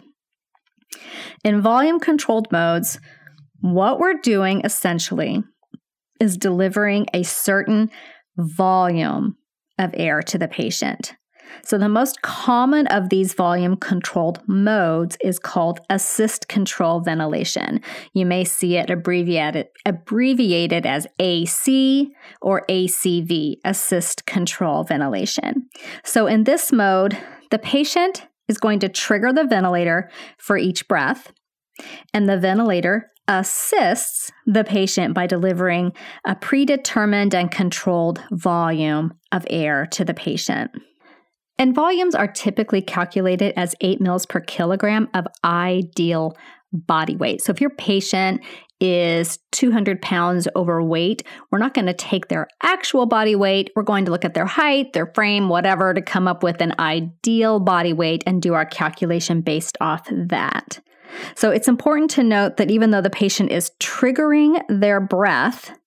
In 1.45 1.61
volume 1.61 1.99
controlled 1.99 2.51
modes, 2.51 2.99
what 3.61 3.99
we're 3.99 4.19
doing 4.21 4.61
essentially 4.63 5.43
is 6.19 6.37
delivering 6.37 7.05
a 7.13 7.23
certain 7.23 7.89
volume 8.37 9.35
of 9.79 9.91
air 9.95 10.21
to 10.21 10.37
the 10.37 10.47
patient. 10.47 11.13
So, 11.63 11.77
the 11.77 11.89
most 11.89 12.21
common 12.21 12.87
of 12.87 13.09
these 13.09 13.33
volume 13.33 13.77
controlled 13.77 14.41
modes 14.47 15.17
is 15.21 15.39
called 15.39 15.79
assist 15.89 16.47
control 16.47 16.99
ventilation. 16.99 17.81
You 18.13 18.25
may 18.25 18.43
see 18.43 18.75
it 18.77 18.89
abbreviated, 18.89 19.67
abbreviated 19.85 20.85
as 20.85 21.07
AC 21.19 22.11
or 22.41 22.65
ACV, 22.69 23.55
assist 23.63 24.25
control 24.25 24.83
ventilation. 24.83 25.69
So, 26.03 26.27
in 26.27 26.43
this 26.43 26.71
mode, 26.71 27.17
the 27.49 27.59
patient 27.59 28.27
is 28.47 28.57
going 28.57 28.79
to 28.79 28.89
trigger 28.89 29.31
the 29.31 29.45
ventilator 29.45 30.09
for 30.37 30.57
each 30.57 30.87
breath, 30.87 31.31
and 32.13 32.27
the 32.27 32.37
ventilator 32.37 33.11
assists 33.27 34.31
the 34.45 34.63
patient 34.63 35.13
by 35.13 35.27
delivering 35.27 35.91
a 36.25 36.35
predetermined 36.35 37.35
and 37.35 37.51
controlled 37.51 38.23
volume 38.31 39.13
of 39.31 39.45
air 39.49 39.85
to 39.87 40.05
the 40.05 40.13
patient. 40.13 40.71
And 41.59 41.73
volumes 41.73 42.15
are 42.15 42.27
typically 42.27 42.81
calculated 42.81 43.53
as 43.57 43.75
8 43.81 43.99
mils 43.99 44.25
per 44.25 44.39
kilogram 44.39 45.09
of 45.13 45.25
ideal 45.43 46.37
body 46.71 47.15
weight. 47.15 47.41
So 47.41 47.51
if 47.51 47.61
your 47.61 47.71
patient 47.71 48.41
is 48.79 49.39
200 49.53 50.01
pounds 50.01 50.47
overweight, 50.55 51.23
we're 51.51 51.57
not 51.57 51.73
going 51.73 51.87
to 51.87 51.93
take 51.93 52.27
their 52.27 52.47
actual 52.61 53.07
body 53.07 53.35
weight. 53.35 53.71
We're 53.75 53.83
going 53.83 54.05
to 54.05 54.11
look 54.11 54.25
at 54.25 54.35
their 54.35 54.45
height, 54.45 54.93
their 54.93 55.11
frame, 55.15 55.49
whatever, 55.49 55.93
to 55.93 56.01
come 56.01 56.27
up 56.27 56.43
with 56.43 56.61
an 56.61 56.73
ideal 56.77 57.59
body 57.59 57.93
weight 57.93 58.23
and 58.27 58.41
do 58.41 58.53
our 58.53 58.65
calculation 58.65 59.41
based 59.41 59.77
off 59.81 60.07
that. 60.11 60.79
So 61.35 61.51
it's 61.51 61.67
important 61.67 62.09
to 62.11 62.23
note 62.23 62.57
that 62.57 62.71
even 62.71 62.91
though 62.91 63.01
the 63.01 63.09
patient 63.09 63.51
is 63.51 63.71
triggering 63.79 64.61
their 64.69 64.99
breath, 64.99 65.77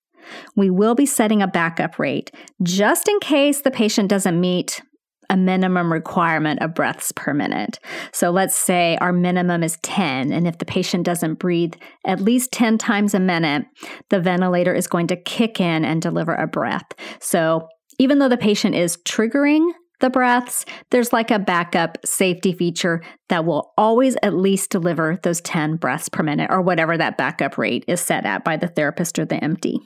we 0.55 0.69
will 0.69 0.95
be 0.95 1.05
setting 1.05 1.41
a 1.41 1.47
backup 1.47 1.99
rate 1.99 2.31
just 2.63 3.07
in 3.07 3.19
case 3.19 3.61
the 3.61 3.71
patient 3.71 4.09
doesn't 4.09 4.39
meet 4.39 4.81
a 5.29 5.37
minimum 5.37 5.91
requirement 5.91 6.61
of 6.61 6.73
breaths 6.73 7.13
per 7.13 7.33
minute. 7.33 7.79
So 8.11 8.31
let's 8.31 8.55
say 8.55 8.97
our 8.99 9.13
minimum 9.13 9.63
is 9.63 9.77
10, 9.81 10.33
and 10.33 10.45
if 10.45 10.57
the 10.57 10.65
patient 10.65 11.05
doesn't 11.05 11.35
breathe 11.35 11.73
at 12.05 12.19
least 12.19 12.51
10 12.51 12.77
times 12.77 13.13
a 13.13 13.19
minute, 13.19 13.65
the 14.09 14.19
ventilator 14.19 14.73
is 14.73 14.87
going 14.87 15.07
to 15.07 15.15
kick 15.15 15.61
in 15.61 15.85
and 15.85 16.01
deliver 16.01 16.35
a 16.35 16.47
breath. 16.47 16.91
So 17.21 17.69
even 17.97 18.19
though 18.19 18.27
the 18.27 18.35
patient 18.35 18.75
is 18.75 18.97
triggering 18.97 19.71
the 20.01 20.09
breaths, 20.09 20.65
there's 20.89 21.13
like 21.13 21.31
a 21.31 21.39
backup 21.39 21.97
safety 22.05 22.53
feature 22.53 23.01
that 23.29 23.45
will 23.45 23.73
always 23.77 24.17
at 24.21 24.33
least 24.35 24.69
deliver 24.69 25.17
those 25.23 25.41
10 25.41 25.77
breaths 25.77 26.09
per 26.09 26.23
minute 26.23 26.49
or 26.51 26.61
whatever 26.61 26.97
that 26.97 27.17
backup 27.17 27.57
rate 27.57 27.85
is 27.87 28.01
set 28.01 28.25
at 28.25 28.43
by 28.43 28.57
the 28.57 28.67
therapist 28.67 29.17
or 29.17 29.25
the 29.25 29.35
MD. 29.35 29.77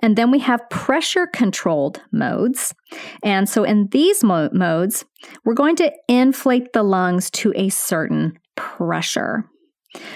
And 0.00 0.16
then 0.16 0.30
we 0.30 0.40
have 0.40 0.68
pressure 0.70 1.26
controlled 1.26 2.00
modes. 2.12 2.74
And 3.22 3.48
so 3.48 3.64
in 3.64 3.88
these 3.92 4.24
mo- 4.24 4.50
modes, 4.52 5.04
we're 5.44 5.54
going 5.54 5.76
to 5.76 5.92
inflate 6.08 6.72
the 6.72 6.82
lungs 6.82 7.30
to 7.30 7.52
a 7.56 7.68
certain 7.68 8.38
pressure. 8.56 9.44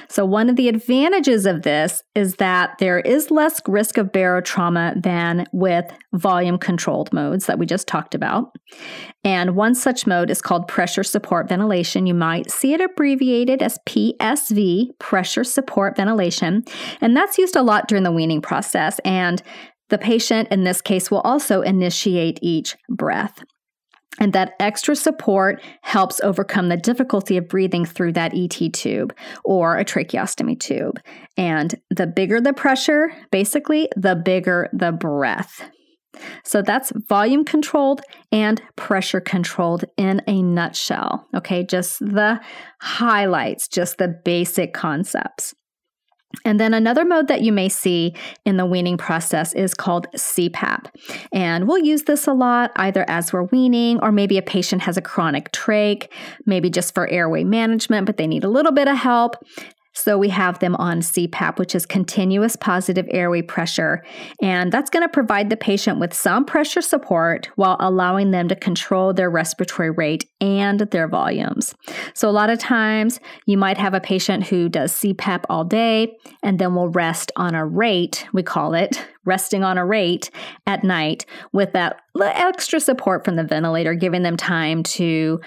So, 0.09 0.25
one 0.25 0.49
of 0.49 0.57
the 0.57 0.69
advantages 0.69 1.47
of 1.47 1.63
this 1.63 2.03
is 2.15 2.37
that 2.37 2.79
there 2.79 3.01
is 3.01 3.31
less 3.31 3.61
risk 3.67 3.99
of 3.99 4.13
barotrauma 4.13 5.03
than 5.03 5.47
with 5.53 5.85
volume 6.15 6.59
controlled 6.59 7.13
modes 7.13 7.47
that 7.47 7.59
we 7.59 7.67
just 7.67 7.87
talked 7.87 8.15
about. 8.15 8.55
And 9.25 9.57
one 9.57 9.75
such 9.75 10.07
mode 10.07 10.31
is 10.31 10.41
called 10.41 10.69
pressure 10.69 11.05
support 11.05 11.49
ventilation. 11.49 12.07
You 12.07 12.15
might 12.15 12.51
see 12.51 12.73
it 12.73 12.81
abbreviated 12.81 13.63
as 13.63 13.79
PSV, 13.87 14.99
pressure 14.99 15.45
support 15.45 15.97
ventilation. 15.97 16.65
And 17.01 17.17
that's 17.17 17.39
used 17.39 17.57
a 17.57 17.63
lot 17.63 17.89
during 17.89 18.05
the 18.05 18.13
weaning 18.13 18.41
process. 18.41 18.99
And 19.01 19.43
the 19.89 19.99
patient 19.99 20.49
in 20.51 20.65
this 20.65 20.81
case 20.81 21.11
will 21.11 21.21
also 21.21 21.63
initiate 21.63 22.39
each 22.43 22.77
breath. 22.89 23.45
And 24.19 24.33
that 24.33 24.55
extra 24.61 24.97
support 24.97 25.63
helps 25.83 26.21
overcome 26.21 26.69
the 26.69 26.77
difficulty 26.77 27.37
of 27.37 27.49
breathing 27.49 27.85
through 27.85 28.13
that 28.13 28.33
ET 28.35 28.73
tube 28.73 29.15
or 29.45 29.77
a 29.77 29.85
tracheostomy 29.85 30.59
tube. 30.59 31.01
And 31.37 31.75
the 31.91 32.07
bigger 32.07 32.41
the 32.41 32.53
pressure, 32.53 33.13
basically, 33.31 33.89
the 33.97 34.17
bigger 34.17 34.69
the 34.73 34.93
breath. 34.93 35.63
So 36.45 36.63
that's 36.63 36.93
volume 37.09 37.45
controlled 37.45 38.01
and 38.33 38.63
pressure 38.77 39.21
controlled 39.21 39.85
in 39.99 40.23
a 40.27 40.43
nutshell. 40.43 41.27
Okay, 41.35 41.63
just 41.63 41.99
the 42.01 42.41
highlights, 42.81 43.69
just 43.69 43.99
the 43.99 44.09
basic 44.25 44.73
concepts. 44.73 45.55
And 46.45 46.61
then 46.61 46.75
another 46.75 47.05
mode 47.05 47.29
that 47.29 47.43
you 47.43 47.53
may 47.53 47.69
see 47.69 48.15
in 48.45 48.57
the 48.57 48.67
weaning 48.67 48.97
process 48.97 49.53
is 49.55 49.75
called 49.75 50.07
CPAP. 50.15 50.87
And 51.33 51.67
we'll 51.67 51.85
use 51.85 52.05
this 52.05 52.27
a 52.27 52.33
lot 52.33 52.73
either 52.77 53.05
as 53.09 53.33
we're 53.33 53.45
weaning 53.45 53.99
or 54.01 54.13
maybe 54.13 54.39
a 54.39 54.43
patient 54.43 54.83
has 54.83 54.97
a 54.97 55.03
chronic 55.03 55.51
trach, 55.53 56.09
maybe 56.45 56.71
just 56.71 56.95
for 56.95 57.09
airway 57.09 57.45
management, 57.45 58.07
but 58.07 58.17
they 58.17 58.27
need 58.27 58.45
a 58.45 58.49
little 58.49 58.73
bit 58.73 58.89
of 58.89 58.97
help. 58.97 59.45
So 59.97 60.19
we 60.19 60.29
have 60.29 60.59
them 60.59 60.77
on 60.77 61.01
CPAP, 61.01 61.59
which 61.59 61.75
is 61.75 61.87
continuous 61.87 62.55
positive 62.55 63.07
airway 63.11 63.41
pressure. 63.41 64.05
And 64.43 64.71
that's 64.71 64.91
going 64.91 65.03
to 65.03 65.09
provide 65.09 65.49
the 65.49 65.57
patient 65.57 65.99
with 65.99 66.13
some 66.13 66.45
pressure 66.45 66.83
support 66.83 67.49
while 67.57 67.79
allowing 67.81 68.31
them 68.31 68.47
to 68.49 68.55
control 68.55 69.15
their 69.15 69.31
respiratory 69.31 69.91
rate 69.91 70.29
and 70.39 70.81
their 70.81 71.09
volumes. 71.09 71.75
So 72.13 72.29
a 72.29 72.31
lot 72.31 72.51
of 72.51 72.59
times 72.59 73.21
you 73.47 73.57
might 73.57 73.79
have 73.79 73.95
a 73.95 74.01
patient 74.01 74.47
who 74.47 74.69
does 74.69 74.93
CPAP 74.93 75.45
all 75.49 75.65
day 75.65 76.15
and 76.43 76.59
then 76.59 76.75
will 76.75 76.91
rest 76.91 77.33
on 77.37 77.55
a 77.55 77.65
rate, 77.65 78.27
we 78.35 78.43
call 78.43 78.75
it 78.75 79.03
resting 79.25 79.65
on 79.65 79.79
a 79.79 79.85
rate 79.85 80.31
at 80.67 80.85
night 80.85 81.25
with 81.53 81.73
that 81.73 82.01
extra 82.23 82.81
support 82.81 83.25
from 83.25 83.37
the 83.37 83.45
ventilator, 83.45 83.95
giving 83.95 84.23
them 84.23 84.37
time 84.37 84.83
to 84.83 85.41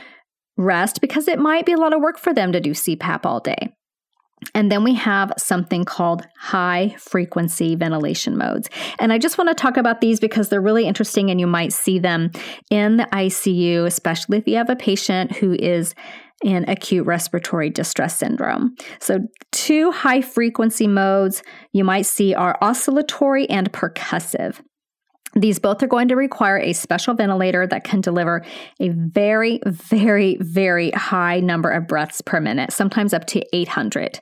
rest 0.57 1.01
because 1.01 1.27
it 1.27 1.39
might 1.39 1.65
be 1.65 1.71
a 1.71 1.77
lot 1.77 1.93
of 1.93 2.01
work 2.01 2.17
for 2.17 2.33
them 2.33 2.51
to 2.51 2.59
do 2.59 2.71
CPAP 2.71 3.25
all 3.25 3.39
day. 3.39 3.73
And 4.53 4.71
then 4.71 4.83
we 4.83 4.93
have 4.95 5.33
something 5.37 5.83
called 5.83 6.25
high 6.37 6.95
frequency 6.97 7.75
ventilation 7.75 8.37
modes. 8.37 8.69
And 8.99 9.11
I 9.11 9.17
just 9.17 9.37
want 9.37 9.49
to 9.49 9.55
talk 9.55 9.77
about 9.77 10.01
these 10.01 10.19
because 10.19 10.49
they're 10.49 10.61
really 10.61 10.85
interesting 10.85 11.29
and 11.29 11.39
you 11.39 11.47
might 11.47 11.73
see 11.73 11.99
them 11.99 12.31
in 12.69 12.97
the 12.97 13.07
ICU, 13.11 13.85
especially 13.85 14.37
if 14.37 14.47
you 14.47 14.55
have 14.55 14.69
a 14.69 14.75
patient 14.75 15.33
who 15.33 15.53
is 15.53 15.93
in 16.43 16.67
acute 16.69 17.05
respiratory 17.05 17.69
distress 17.69 18.17
syndrome. 18.17 18.75
So, 18.99 19.19
two 19.51 19.91
high 19.91 20.21
frequency 20.21 20.87
modes 20.87 21.43
you 21.73 21.83
might 21.83 22.05
see 22.05 22.33
are 22.33 22.57
oscillatory 22.61 23.49
and 23.49 23.71
percussive. 23.73 24.61
These 25.35 25.59
both 25.59 25.83
are 25.83 25.87
going 25.87 26.07
to 26.07 26.15
require 26.15 26.57
a 26.57 26.73
special 26.73 27.13
ventilator 27.13 27.67
that 27.67 27.83
can 27.83 28.01
deliver 28.01 28.43
a 28.79 28.89
very, 28.89 29.59
very, 29.65 30.37
very 30.41 30.91
high 30.91 31.39
number 31.39 31.69
of 31.69 31.87
breaths 31.87 32.21
per 32.21 32.39
minute, 32.39 32.71
sometimes 32.71 33.13
up 33.13 33.25
to 33.25 33.43
800. 33.55 34.19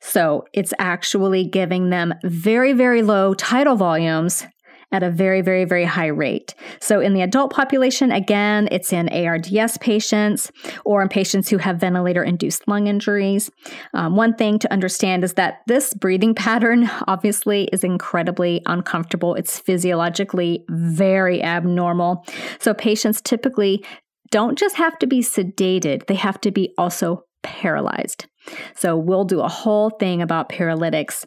So 0.00 0.44
it's 0.52 0.74
actually 0.78 1.44
giving 1.44 1.90
them 1.90 2.14
very, 2.24 2.72
very 2.72 3.02
low 3.02 3.34
tidal 3.34 3.76
volumes 3.76 4.46
at 4.90 5.02
a 5.02 5.10
very, 5.10 5.42
very, 5.42 5.64
very 5.64 5.84
high 5.84 6.06
rate. 6.06 6.54
So, 6.80 7.00
in 7.00 7.12
the 7.12 7.20
adult 7.20 7.52
population, 7.52 8.10
again, 8.10 8.68
it's 8.70 8.92
in 8.92 9.08
ARDS 9.10 9.78
patients 9.78 10.50
or 10.84 11.02
in 11.02 11.08
patients 11.08 11.48
who 11.48 11.58
have 11.58 11.78
ventilator 11.78 12.22
induced 12.22 12.66
lung 12.66 12.86
injuries. 12.86 13.50
Um, 13.94 14.16
one 14.16 14.34
thing 14.34 14.58
to 14.60 14.72
understand 14.72 15.24
is 15.24 15.34
that 15.34 15.60
this 15.66 15.92
breathing 15.94 16.34
pattern 16.34 16.90
obviously 17.06 17.64
is 17.64 17.84
incredibly 17.84 18.62
uncomfortable. 18.66 19.34
It's 19.34 19.58
physiologically 19.58 20.64
very 20.70 21.42
abnormal. 21.42 22.24
So, 22.58 22.72
patients 22.72 23.20
typically 23.20 23.84
don't 24.30 24.58
just 24.58 24.76
have 24.76 24.98
to 24.98 25.06
be 25.06 25.20
sedated, 25.20 26.06
they 26.06 26.14
have 26.14 26.40
to 26.42 26.50
be 26.50 26.72
also 26.78 27.24
paralyzed. 27.42 28.26
So, 28.74 28.96
we'll 28.96 29.24
do 29.24 29.40
a 29.40 29.48
whole 29.48 29.90
thing 29.90 30.22
about 30.22 30.48
paralytics 30.48 31.26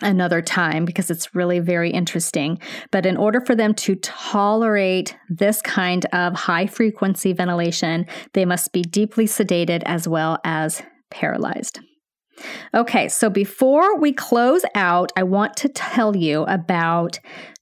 another 0.00 0.42
time 0.42 0.84
because 0.84 1.10
it's 1.10 1.34
really 1.34 1.58
very 1.58 1.90
interesting. 1.90 2.58
But 2.90 3.06
in 3.06 3.16
order 3.16 3.40
for 3.40 3.54
them 3.54 3.74
to 3.74 3.94
tolerate 3.96 5.16
this 5.28 5.60
kind 5.62 6.06
of 6.06 6.34
high 6.34 6.66
frequency 6.66 7.32
ventilation, 7.32 8.06
they 8.32 8.44
must 8.44 8.72
be 8.72 8.82
deeply 8.82 9.26
sedated 9.26 9.82
as 9.84 10.08
well 10.08 10.38
as 10.44 10.82
paralyzed. 11.10 11.80
Okay, 12.74 13.08
so 13.08 13.28
before 13.28 13.98
we 13.98 14.12
close 14.12 14.64
out, 14.74 15.12
I 15.16 15.22
want 15.22 15.56
to 15.58 15.68
tell 15.68 16.16
you 16.16 16.42
about 16.44 17.20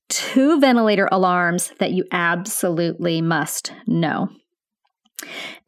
two 0.08 0.60
ventilator 0.60 1.08
alarms 1.10 1.72
that 1.78 1.92
you 1.92 2.04
absolutely 2.12 3.20
must 3.20 3.72
know. 3.86 4.28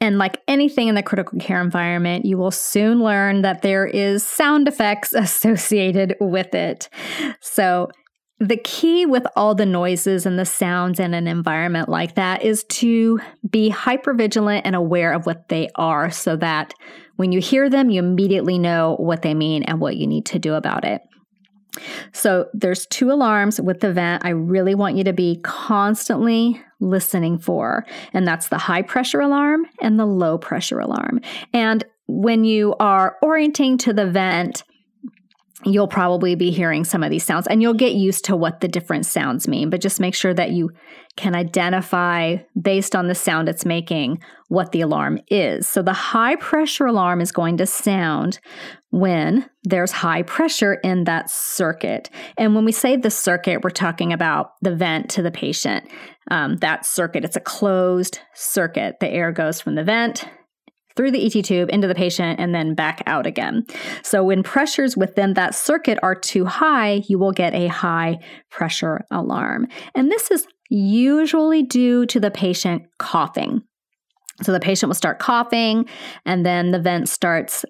And 0.01 0.19
like 0.19 0.39
anything 0.49 0.89
in 0.89 0.95
the 0.95 1.03
critical 1.03 1.39
care 1.39 1.61
environment, 1.61 2.25
you 2.25 2.37
will 2.37 2.51
soon 2.51 3.03
learn 3.03 3.43
that 3.43 3.63
there 3.63 3.87
is 3.87 4.23
sound 4.23 4.69
effects 4.69 5.13
associated 5.15 6.17
with 6.21 6.55
it. 6.55 6.89
So, 7.41 7.89
the 8.39 8.57
key 8.57 9.07
with 9.07 9.25
all 9.37 9.55
the 9.55 9.67
noises 9.67 10.27
and 10.27 10.37
the 10.37 10.45
sounds 10.45 10.99
in 10.99 11.15
an 11.15 11.29
environment 11.29 11.89
like 11.89 12.17
that 12.17 12.43
is 12.43 12.65
to 12.65 13.21
be 13.49 13.69
hyper 13.69 14.15
vigilant 14.15 14.67
and 14.67 14.75
aware 14.75 15.13
of 15.13 15.27
what 15.27 15.49
they 15.49 15.69
are 15.77 16.11
so 16.11 16.35
that 16.35 16.75
when 17.15 17.31
you 17.31 17.41
hear 17.41 17.71
them, 17.71 17.89
you 17.89 18.01
immediately 18.01 18.59
know 18.59 18.97
what 18.99 19.23
they 19.23 19.33
mean 19.33 19.63
and 19.63 19.81
what 19.81 19.97
you 19.97 20.09
need 20.09 20.27
to 20.27 20.41
do 20.41 20.55
about 20.55 20.85
it. 20.85 21.03
So 22.13 22.49
there's 22.53 22.87
two 22.87 23.11
alarms 23.11 23.61
with 23.61 23.81
the 23.81 23.93
vent 23.93 24.25
I 24.25 24.31
really 24.31 24.75
want 24.75 24.97
you 24.97 25.05
to 25.05 25.13
be 25.13 25.41
constantly 25.43 26.61
listening 26.81 27.39
for, 27.39 27.87
and 28.13 28.27
that's 28.27 28.49
the 28.49 28.59
high 28.59 28.83
pressure 28.83 29.21
alarm 29.21 29.67
and 29.81 29.99
the 29.99 30.07
low 30.07 30.39
pressure 30.39 30.81
alarm. 30.81 31.21
And 31.53 31.85
when 32.09 32.45
you 32.45 32.75
are 32.79 33.17
orienting 33.23 33.79
to 33.79 33.93
the 33.93 34.07
vent, 34.07 34.65
you'll 35.65 35.89
probably 35.89 36.35
be 36.35 36.51
hearing 36.51 36.85
some 36.85 37.03
of 37.03 37.11
these 37.11 37.25
sounds 37.25 37.47
and 37.47 37.63
you'll 37.63 37.75
get 37.75 37.93
used 37.93 38.25
to 38.25 38.37
what 38.37 38.61
the 38.61 38.69
different 38.69 39.07
sounds 39.07 39.47
mean, 39.47 39.71
but 39.71 39.81
just 39.81 40.01
make 40.01 40.15
sure 40.15 40.35
that 40.35 40.51
you 40.51 40.71
can 41.17 41.35
identify 41.35 42.37
based 42.61 42.97
on 42.97 43.09
the 43.09 43.15
sound 43.15 43.49
it's 43.49 43.65
making 43.65 44.21
what 44.49 44.73
the 44.73 44.81
alarm 44.81 45.19
is. 45.29 45.69
So 45.69 45.83
the 45.83 45.93
high 45.93 46.37
pressure 46.37 46.87
alarm 46.87 47.21
is 47.21 47.33
going 47.33 47.59
to 47.59 47.67
sound 47.67 48.39
when 48.91 49.49
there's 49.65 49.93
high 49.93 50.23
pressure 50.23 50.75
in 50.75 51.05
that 51.05 51.31
circuit. 51.31 52.11
And 52.37 52.55
when 52.55 52.65
we 52.65 52.73
say 52.73 52.97
the 52.97 53.11
circuit, 53.11 53.63
we're 53.63 53.71
talking 53.71 54.13
about 54.13 54.53
the 54.61 54.75
vent 54.75 55.11
to 55.11 55.23
the 55.23 55.31
patient. 55.31 55.89
Um, 56.31 56.57
that 56.57 56.85
circuit, 56.85 57.25
it's 57.25 57.37
a 57.37 57.41
closed 57.41 58.21
circuit. 58.35 59.01
The 59.01 59.09
air 59.09 59.33
goes 59.33 59.61
from 59.61 59.75
the 59.75 59.85
vent 59.85 60.27
through 60.97 61.11
the 61.11 61.25
ET 61.25 61.45
tube 61.45 61.71
into 61.71 61.89
the 61.89 61.95
patient 61.95 62.41
and 62.41 62.55
then 62.55 62.75
back 62.75 63.03
out 63.07 63.27
again. 63.27 63.65
So 64.03 64.23
when 64.25 64.43
pressures 64.43 64.97
within 64.97 65.35
that 65.35 65.55
circuit 65.55 65.99
are 66.03 66.15
too 66.15 66.45
high, 66.45 67.03
you 67.09 67.19
will 67.19 67.33
get 67.33 67.55
a 67.55 67.69
high 67.69 68.19
pressure 68.51 69.05
alarm. 69.11 69.69
And 69.95 70.11
this 70.11 70.31
is 70.31 70.47
usually 70.71 71.63
due 71.63 72.07
to 72.07 72.19
the 72.19 72.31
patient 72.31 72.85
coughing. 72.99 73.63
So 74.43 74.53
the 74.53 74.61
patient 74.61 74.89
will 74.89 74.95
start 74.95 75.19
coughing 75.19 75.87
and 76.25 76.45
then 76.45 76.71
the 76.71 76.81
vent 76.81 77.09
starts 77.09 77.65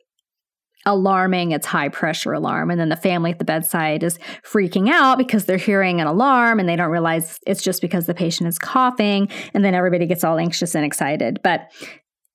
alarming 0.84 1.52
its 1.52 1.66
high 1.66 1.88
pressure 1.88 2.32
alarm. 2.32 2.70
And 2.70 2.80
then 2.80 2.88
the 2.88 2.96
family 2.96 3.30
at 3.30 3.38
the 3.38 3.44
bedside 3.44 4.02
is 4.02 4.18
freaking 4.44 4.90
out 4.90 5.16
because 5.16 5.44
they're 5.44 5.56
hearing 5.56 6.00
an 6.00 6.06
alarm 6.06 6.58
and 6.58 6.68
they 6.68 6.76
don't 6.76 6.90
realize 6.90 7.38
it's 7.46 7.62
just 7.62 7.80
because 7.80 8.06
the 8.06 8.14
patient 8.14 8.48
is 8.48 8.58
coughing. 8.58 9.28
And 9.54 9.64
then 9.64 9.74
everybody 9.74 10.06
gets 10.06 10.24
all 10.24 10.38
anxious 10.38 10.74
and 10.74 10.84
excited. 10.84 11.40
But 11.44 11.70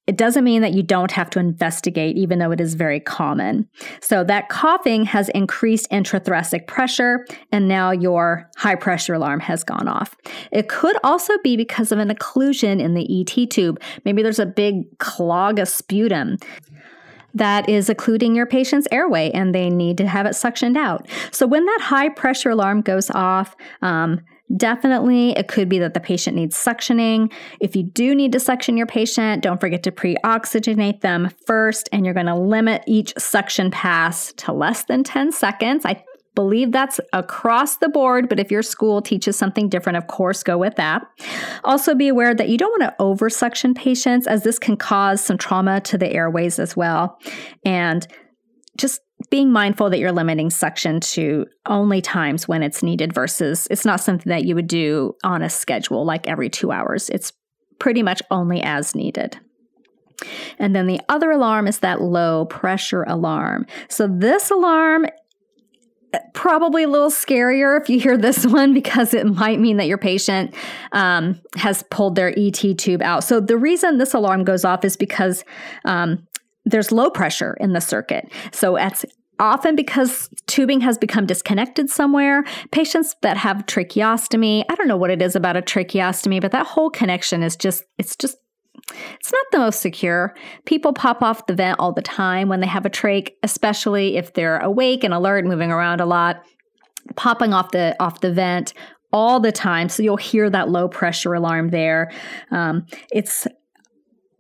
it 0.08 0.16
doesn't 0.16 0.46
mean 0.46 0.62
that 0.62 0.74
you 0.74 0.82
don't 0.82 1.12
have 1.12 1.30
to 1.32 1.40
investigate, 1.40 2.16
even 2.16 2.40
though 2.40 2.52
it 2.52 2.62
is 2.62 2.76
very 2.76 3.00
common. 3.00 3.68
So, 4.02 4.24
that 4.24 4.48
coughing 4.48 5.04
has 5.06 5.28
increased 5.30 5.92
intrathoracic 5.92 6.66
pressure, 6.66 7.26
and 7.52 7.68
now 7.68 7.92
your 7.92 8.50
high 8.56 8.76
pressure 8.76 9.14
alarm 9.14 9.42
has 9.42 9.66
gone 9.66 9.90
off. 9.90 10.16
It 10.52 10.70
could 10.70 10.96
also 11.04 11.34
be 11.44 11.58
because 11.58 11.92
of 11.92 12.00
an 12.00 12.10
occlusion 12.10 12.80
in 12.80 12.94
the 12.94 13.22
ET 13.22 13.50
tube. 13.52 13.82
Maybe 14.06 14.24
there's 14.24 14.40
a 14.40 14.46
big 14.46 14.98
clog 15.00 15.60
of 15.60 15.68
sputum 15.68 16.38
that 17.34 17.68
is 17.68 17.90
occluding 17.90 18.34
your 18.34 18.46
patient's 18.46 18.88
airway 18.92 19.30
and 19.32 19.54
they 19.54 19.70
need 19.70 19.98
to 19.98 20.08
have 20.08 20.26
it 20.26 20.32
suctioned 20.32 20.78
out. 20.78 21.08
So, 21.32 21.46
when 21.46 21.66
that 21.66 21.80
high 21.82 22.10
pressure 22.10 22.52
alarm 22.52 22.80
goes 22.80 23.10
off, 23.10 23.58
um, 23.82 24.22
Definitely, 24.56 25.32
it 25.32 25.50
could 25.50 25.68
be 25.68 25.80
that 25.80 25.94
the 25.94 26.00
patient 26.00 26.38
needs 26.38 26.56
suctioning. 26.56 27.34
If 27.60 27.76
you 27.76 27.84
do 27.84 28.16
need 28.16 28.32
to 28.32 28.40
suction 28.40 28.78
your 28.78 28.88
patient, 28.88 29.44
don't 29.44 29.60
forget 29.60 29.84
to 29.84 29.92
pre 29.92 30.16
oxygenate 30.24 31.02
them 31.02 31.30
first, 31.46 31.90
and 31.92 32.06
you're 32.06 32.14
going 32.14 32.28
to 32.28 32.36
limit 32.36 32.84
each 32.88 33.14
suction 33.18 33.72
pass 33.72 34.32
to 34.38 34.54
less 34.54 34.86
than 34.86 35.04
10 35.04 35.34
seconds. 35.34 35.86
I 35.86 36.02
believe 36.34 36.72
that's 36.72 37.00
across 37.14 37.78
the 37.78 37.90
board, 37.90 38.30
but 38.30 38.40
if 38.40 38.52
your 38.52 38.62
school 38.62 39.02
teaches 39.02 39.36
something 39.36 39.68
different, 39.68 39.98
of 39.98 40.08
course, 40.08 40.44
go 40.44 40.58
with 40.58 40.76
that. 40.76 41.02
Also, 41.64 41.96
be 41.96 42.08
aware 42.08 42.34
that 42.34 42.48
you 42.48 42.58
don't 42.58 42.80
want 42.80 42.84
to 42.84 43.02
over 43.02 43.30
suction 43.30 43.74
patients, 43.74 44.28
as 44.28 44.44
this 44.44 44.60
can 44.60 44.78
cause 44.78 45.20
some 45.20 45.38
trauma 45.38 45.82
to 45.82 45.98
the 45.98 46.14
airways 46.14 46.58
as 46.60 46.78
well. 46.78 47.18
And 47.66 48.08
just 48.78 49.02
being 49.30 49.52
mindful 49.52 49.90
that 49.90 50.00
you're 50.00 50.12
limiting 50.12 50.50
suction 50.50 51.00
to 51.00 51.46
only 51.66 52.02
times 52.02 52.48
when 52.48 52.62
it's 52.62 52.84
needed 52.84 53.14
versus 53.14 53.68
it's 53.72 53.86
not 53.86 54.00
something 54.00 54.30
that 54.30 54.46
you 54.46 54.56
would 54.56 54.68
do 54.68 55.16
on 55.24 55.42
a 55.42 55.50
schedule 55.50 56.06
like 56.06 56.28
every 56.28 56.50
two 56.50 56.72
hours. 56.72 57.10
It's 57.10 57.34
pretty 57.80 58.04
much 58.04 58.22
only 58.32 58.62
as 58.62 58.96
needed. 58.96 59.40
And 60.60 60.76
then 60.76 60.88
the 60.88 61.00
other 61.10 61.32
alarm 61.32 61.68
is 61.68 61.80
that 61.80 62.02
low 62.02 62.46
pressure 62.46 63.04
alarm. 63.04 63.66
So 63.88 64.08
this 64.08 64.50
alarm 64.50 65.08
probably 66.34 66.84
a 66.84 66.88
little 66.88 67.10
scarier 67.10 67.80
if 67.80 67.90
you 67.90 68.00
hear 68.00 68.18
this 68.18 68.46
one 68.48 68.74
because 68.74 69.14
it 69.14 69.26
might 69.26 69.60
mean 69.60 69.78
that 69.78 69.88
your 69.88 69.98
patient 69.98 70.54
um, 70.92 71.40
has 71.56 71.84
pulled 71.92 72.16
their 72.16 72.34
ET 72.38 72.54
tube 72.78 73.02
out. 73.02 73.24
So 73.24 73.40
the 73.40 73.58
reason 73.58 73.98
this 73.98 74.14
alarm 74.14 74.44
goes 74.44 74.66
off 74.66 74.86
is 74.86 74.96
because 74.96 75.44
um, 75.86 76.27
there's 76.68 76.92
low 76.92 77.10
pressure 77.10 77.56
in 77.60 77.74
the 77.74 77.82
circuit. 77.82 78.32
So 78.52 78.76
it's 78.76 79.06
often 79.40 79.76
because 79.76 80.30
tubing 80.48 80.82
has 80.82 80.98
become 80.98 81.26
disconnected 81.26 81.90
somewhere. 81.90 82.44
Patients 82.72 83.16
that 83.22 83.38
have 83.38 83.66
tracheostomy, 83.66 84.66
I 84.70 84.76
don't 84.76 84.88
know 84.88 84.98
what 84.98 85.12
it 85.12 85.22
is 85.22 85.36
about 85.36 85.58
a 85.58 85.62
tracheostomy, 85.62 86.42
but 86.42 86.52
that 86.52 86.66
whole 86.66 86.90
connection 86.90 87.44
is 87.44 87.56
just, 87.56 87.84
it's 87.98 88.16
just 88.16 88.38
it's 89.20 89.32
not 89.32 89.46
the 89.52 89.58
most 89.58 89.82
secure. 89.82 90.34
People 90.66 90.94
pop 90.94 91.22
off 91.22 91.46
the 91.48 91.56
vent 91.56 91.80
all 91.80 91.92
the 91.92 92.02
time 92.02 92.48
when 92.48 92.62
they 92.62 92.68
have 92.68 92.86
a 92.86 92.90
trach, 92.90 93.30
especially 93.44 94.18
if 94.18 94.34
they're 94.34 94.60
awake 94.60 95.04
and 95.04 95.14
alert, 95.14 95.46
moving 95.46 95.72
around 95.72 96.00
a 96.00 96.06
lot, 96.06 96.44
popping 97.16 97.54
off 97.54 97.72
the 97.72 97.96
off 98.00 98.22
the 98.22 98.32
vent 98.32 98.74
all 99.12 99.40
the 99.40 99.52
time. 99.52 99.90
So 99.90 100.04
you'll 100.04 100.18
hear 100.18 100.50
that 100.50 100.70
low 100.70 100.88
pressure 100.88 101.34
alarm 101.34 101.70
there. 101.70 102.12
Um, 102.52 102.86
it's 103.12 103.48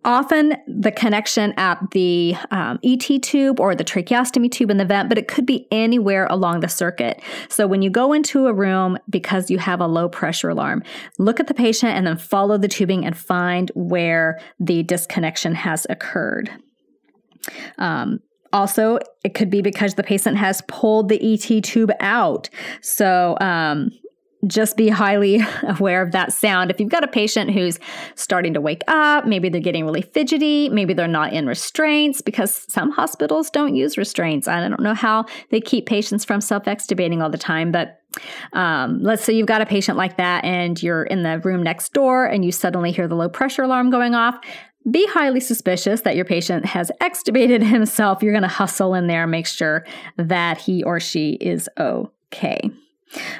often 0.07 0.55
the 0.67 0.91
connection 0.91 1.53
at 1.57 1.91
the 1.91 2.33
um, 2.49 2.79
ET 2.81 3.21
tube 3.21 3.59
or 3.59 3.75
the 3.75 3.83
tracheostomy 3.83 4.49
tube 4.49 4.71
in 4.71 4.77
the 4.77 4.85
vent, 4.85 5.09
but 5.09 5.17
it 5.17 5.27
could 5.27 5.45
be 5.45 5.67
anywhere 5.69 6.25
along 6.29 6.61
the 6.61 6.69
circuit. 6.69 7.21
So 7.49 7.67
when 7.67 7.81
you 7.81 7.89
go 7.89 8.13
into 8.13 8.47
a 8.47 8.53
room 8.53 8.97
because 9.09 9.51
you 9.51 9.59
have 9.59 9.81
a 9.81 9.85
low 9.85 10.07
pressure 10.07 10.49
alarm, 10.49 10.81
look 11.19 11.41
at 11.41 11.47
the 11.47 11.53
patient 11.53 11.91
and 11.91 12.07
then 12.07 12.17
follow 12.17 12.57
the 12.57 12.69
tubing 12.69 13.05
and 13.05 13.17
find 13.17 13.69
where 13.75 14.39
the 14.61 14.81
disconnection 14.81 15.53
has 15.53 15.85
occurred. 15.89 16.49
Um, 17.77 18.21
also, 18.53 18.99
it 19.25 19.33
could 19.33 19.49
be 19.49 19.61
because 19.61 19.95
the 19.95 20.03
patient 20.03 20.37
has 20.37 20.61
pulled 20.69 21.09
the 21.09 21.33
ET 21.33 21.63
tube 21.63 21.91
out. 21.99 22.49
So, 22.81 23.37
um, 23.41 23.91
just 24.47 24.77
be 24.77 24.89
highly 24.89 25.41
aware 25.67 26.01
of 26.01 26.11
that 26.11 26.33
sound. 26.33 26.71
If 26.71 26.79
you've 26.79 26.89
got 26.89 27.03
a 27.03 27.07
patient 27.07 27.51
who's 27.51 27.79
starting 28.15 28.53
to 28.53 28.61
wake 28.61 28.83
up, 28.87 29.25
maybe 29.25 29.49
they're 29.49 29.61
getting 29.61 29.85
really 29.85 30.01
fidgety, 30.01 30.69
maybe 30.69 30.93
they're 30.93 31.07
not 31.07 31.33
in 31.33 31.47
restraints 31.47 32.21
because 32.21 32.65
some 32.69 32.91
hospitals 32.91 33.49
don't 33.49 33.75
use 33.75 33.97
restraints. 33.97 34.47
I 34.47 34.67
don't 34.67 34.81
know 34.81 34.93
how 34.93 35.25
they 35.51 35.61
keep 35.61 35.85
patients 35.85 36.25
from 36.25 36.41
self 36.41 36.63
extubating 36.65 37.21
all 37.21 37.29
the 37.29 37.37
time, 37.37 37.71
but 37.71 38.01
um, 38.53 38.99
let's 39.01 39.23
say 39.23 39.33
you've 39.33 39.47
got 39.47 39.61
a 39.61 39.65
patient 39.65 39.97
like 39.97 40.17
that 40.17 40.43
and 40.43 40.81
you're 40.81 41.03
in 41.03 41.23
the 41.23 41.39
room 41.39 41.63
next 41.63 41.93
door 41.93 42.25
and 42.25 42.43
you 42.43 42.51
suddenly 42.51 42.91
hear 42.91 43.07
the 43.07 43.15
low 43.15 43.29
pressure 43.29 43.63
alarm 43.63 43.89
going 43.89 44.15
off. 44.15 44.39
Be 44.89 45.05
highly 45.07 45.41
suspicious 45.41 46.01
that 46.01 46.15
your 46.15 46.25
patient 46.25 46.65
has 46.65 46.91
extubated 47.01 47.61
himself. 47.67 48.23
You're 48.23 48.33
going 48.33 48.43
to 48.43 48.47
hustle 48.47 48.93
in 48.93 49.07
there 49.07 49.23
and 49.23 49.31
make 49.31 49.47
sure 49.47 49.85
that 50.17 50.57
he 50.57 50.83
or 50.83 50.99
she 50.99 51.33
is 51.33 51.69
okay. 51.77 52.71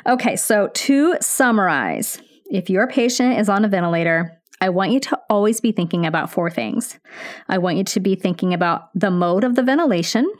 Okay, 0.07 0.35
so 0.35 0.69
to 0.73 1.15
summarize, 1.21 2.21
if 2.49 2.69
your 2.69 2.87
patient 2.87 3.39
is 3.39 3.49
on 3.49 3.65
a 3.65 3.67
ventilator, 3.67 4.41
I 4.59 4.69
want 4.69 4.91
you 4.91 4.99
to 5.01 5.19
always 5.29 5.61
be 5.61 5.71
thinking 5.71 6.05
about 6.05 6.31
four 6.31 6.49
things. 6.49 6.97
I 7.47 7.57
want 7.57 7.77
you 7.77 7.83
to 7.83 7.99
be 7.99 8.15
thinking 8.15 8.53
about 8.53 8.89
the 8.95 9.11
mode 9.11 9.43
of 9.43 9.55
the 9.55 9.63
ventilation. 9.63 10.31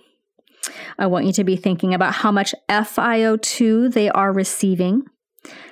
I 0.98 1.06
want 1.08 1.26
you 1.26 1.34
to 1.34 1.44
be 1.44 1.56
thinking 1.56 1.94
about 1.94 2.13
how 2.13 2.32
much 2.32 2.56
FiO2 2.70 3.94
they 3.94 4.10
are 4.10 4.34
receiving, 4.34 5.04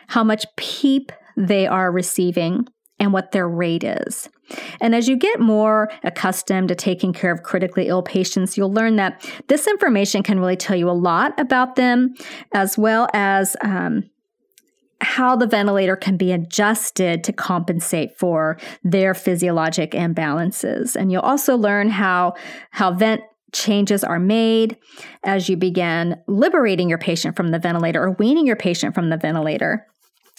how 0.07 0.23
much 0.23 0.45
PEEP 0.57 1.11
they 1.35 1.65
are 1.65 1.91
receiving, 1.91 2.67
and 2.99 3.13
what 3.13 3.31
their 3.31 3.47
rate 3.47 3.83
is. 3.83 4.29
And 4.79 4.95
as 4.95 5.07
you 5.07 5.17
get 5.17 5.39
more 5.39 5.91
accustomed 6.03 6.69
to 6.69 6.75
taking 6.75 7.13
care 7.13 7.31
of 7.31 7.43
critically 7.43 7.87
ill 7.87 8.03
patients, 8.03 8.57
you'll 8.57 8.73
learn 8.73 8.95
that 8.97 9.27
this 9.47 9.67
information 9.67 10.23
can 10.23 10.39
really 10.39 10.55
tell 10.55 10.75
you 10.75 10.89
a 10.89 10.91
lot 10.91 11.37
about 11.39 11.75
them, 11.75 12.13
as 12.53 12.77
well 12.77 13.07
as 13.13 13.55
um, 13.61 14.09
how 15.01 15.35
the 15.35 15.47
ventilator 15.47 15.95
can 15.95 16.15
be 16.15 16.31
adjusted 16.31 17.23
to 17.23 17.33
compensate 17.33 18.17
for 18.17 18.57
their 18.83 19.13
physiologic 19.13 19.91
imbalances. 19.91 20.95
And 20.95 21.11
you'll 21.11 21.21
also 21.21 21.57
learn 21.57 21.89
how, 21.89 22.35
how 22.71 22.93
vent 22.93 23.21
changes 23.51 24.03
are 24.03 24.19
made 24.19 24.77
as 25.23 25.49
you 25.49 25.57
begin 25.57 26.17
liberating 26.27 26.89
your 26.89 26.97
patient 26.97 27.35
from 27.35 27.51
the 27.51 27.59
ventilator 27.59 28.03
or 28.03 28.11
weaning 28.11 28.45
your 28.45 28.55
patient 28.55 28.93
from 28.93 29.09
the 29.09 29.17
ventilator 29.17 29.85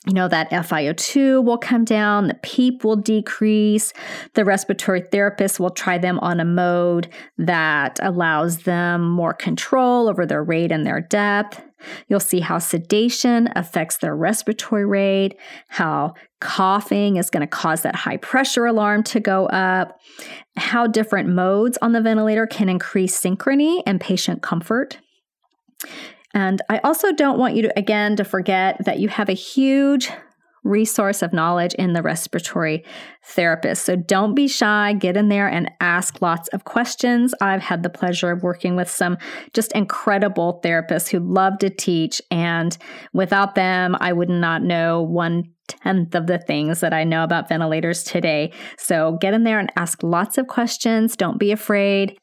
you 0.07 0.12
know, 0.12 0.29
that 0.29 0.51
FiO2 0.51 1.45
will 1.45 1.59
come 1.59 1.85
down, 1.85 2.29
the 2.29 2.35
PEEP 2.35 2.85
will 2.85 2.97
decrease, 2.97 3.92
the 4.35 4.45
respiratory 4.45 5.01
therapist 5.01 5.59
will 5.59 5.71
try 5.71 5.99
them 5.99 6.21
on 6.21 6.38
a 6.38 6.45
mode 6.45 7.09
that 7.38 7.99
allows 8.01 8.59
them 8.59 9.09
more 9.09 9.35
control 9.35 10.09
over 10.09 10.25
their 10.25 10.45
rate 10.45 10.71
and 10.71 10.87
their 10.87 11.01
depth. 11.01 11.61
You'll 12.07 12.21
see 12.21 12.38
how 12.38 12.59
sedation 12.59 13.49
affects 13.57 13.99
their 13.99 14.14
respiratory 14.14 14.87
rate, 14.87 15.37
how 15.69 16.14
coughing 16.40 17.16
is 17.16 17.29
going 17.29 17.42
to 17.42 17.47
cause 17.47 17.83
that 17.83 17.97
high 17.97 18.16
pressure 18.16 18.66
alarm 18.66 19.03
to 19.05 19.21
go 19.21 19.47
up, 19.47 19.99
how 20.57 20.87
different 20.87 21.29
modes 21.29 21.79
on 21.83 21.92
the 21.92 22.01
ventilator 22.01 22.47
can 22.47 22.69
increase 22.69 23.21
synchrony 23.21 23.83
and 23.87 24.01
patient 24.01 24.40
comfort. 24.40 24.99
And 26.37 26.61
I 26.68 26.81
also 26.85 27.12
don't 27.12 27.38
want 27.38 27.57
you 27.57 27.62
to, 27.62 27.79
again, 27.79 28.14
to 28.16 28.25
forget 28.25 28.77
that 28.85 28.99
you 28.99 29.09
have 29.09 29.31
a 29.31 29.33
huge 29.33 30.11
resource 30.64 31.22
of 31.22 31.33
knowledge 31.33 31.72
in 31.75 31.94
the 31.94 32.03
respiratory 32.03 32.85
therapist. 33.25 33.87
So 33.87 33.96
don't 33.96 34.35
be 34.35 34.46
shy, 34.46 34.92
get 34.92 35.16
in 35.16 35.31
there 35.31 35.49
and 35.49 35.70
ask 35.81 36.20
lots 36.20 36.49
of 36.49 36.64
questions. 36.64 37.35
I've 37.40 37.62
had 37.62 37.83
the 37.83 37.88
pleasure 37.88 38.33
of 38.33 38.42
working 38.42 38.77
with 38.77 38.90
some 38.90 39.16
just 39.55 39.72
incredible 39.72 40.61
therapists 40.62 41.09
who 41.09 41.20
love 41.20 41.57
to 41.61 41.70
teach, 41.70 42.20
and 42.31 42.77
without 43.14 43.55
them, 43.55 43.96
I 43.99 44.12
would 44.12 44.29
not 44.29 44.62
know 44.62 45.01
one 45.01 45.44
tenth 45.68 46.14
of 46.14 46.27
the 46.27 46.38
things 46.38 46.81
that 46.81 46.92
I 46.92 47.05
know 47.05 47.25
about 47.25 47.49
ventilators 47.49 48.05
today. 48.05 48.53
So 48.77 49.16
get 49.22 49.33
in 49.33 49.44
there 49.44 49.59
and 49.59 49.72
ask 49.77 50.03
lots 50.03 50.37
of 50.37 50.49
questions. 50.49 51.16
Don't 51.16 51.38
be 51.38 51.51
afraid 51.51 52.18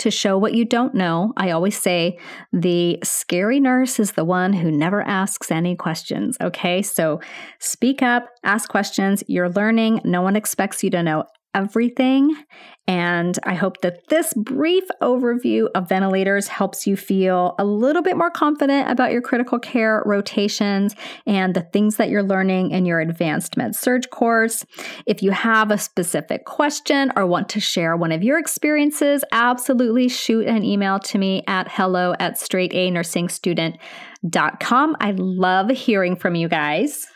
to 0.00 0.10
show 0.10 0.36
what 0.36 0.54
you 0.54 0.64
don't 0.64 0.94
know. 0.94 1.32
I 1.36 1.50
always 1.50 1.80
say 1.80 2.18
the 2.52 2.98
scary 3.04 3.60
nurse 3.60 4.00
is 4.00 4.12
the 4.12 4.24
one 4.24 4.52
who 4.52 4.70
never 4.70 5.02
asks 5.02 5.50
any 5.50 5.76
questions. 5.76 6.36
Okay, 6.40 6.82
so 6.82 7.20
speak 7.58 8.02
up, 8.02 8.28
ask 8.42 8.68
questions. 8.68 9.22
You're 9.26 9.50
learning. 9.50 10.00
No 10.04 10.22
one 10.22 10.36
expects 10.36 10.82
you 10.82 10.90
to 10.90 11.02
know 11.02 11.24
everything. 11.54 12.34
And 12.86 13.38
I 13.44 13.54
hope 13.54 13.80
that 13.82 14.08
this 14.08 14.32
brief 14.34 14.84
overview 15.00 15.68
of 15.74 15.88
ventilators 15.88 16.48
helps 16.48 16.86
you 16.86 16.96
feel 16.96 17.54
a 17.58 17.64
little 17.64 18.02
bit 18.02 18.16
more 18.16 18.30
confident 18.30 18.90
about 18.90 19.12
your 19.12 19.22
critical 19.22 19.60
care 19.60 20.02
rotations 20.06 20.96
and 21.26 21.54
the 21.54 21.62
things 21.62 21.96
that 21.96 22.10
you're 22.10 22.22
learning 22.22 22.70
in 22.72 22.84
your 22.86 23.00
advanced 23.00 23.56
med 23.56 23.74
surg 23.76 24.10
course. 24.10 24.66
If 25.06 25.22
you 25.22 25.30
have 25.30 25.70
a 25.70 25.78
specific 25.78 26.44
question 26.46 27.12
or 27.14 27.26
want 27.26 27.48
to 27.50 27.60
share 27.60 27.96
one 27.96 28.10
of 28.12 28.24
your 28.24 28.38
experiences, 28.38 29.22
absolutely 29.30 30.08
shoot 30.08 30.46
an 30.46 30.64
email 30.64 30.98
to 31.00 31.18
me 31.18 31.42
at 31.46 31.68
hello 31.70 32.14
at 32.18 32.34
straightanursingstudent.com. 32.34 34.96
I 35.00 35.10
love 35.12 35.70
hearing 35.70 36.16
from 36.16 36.34
you 36.34 36.48
guys. 36.48 37.06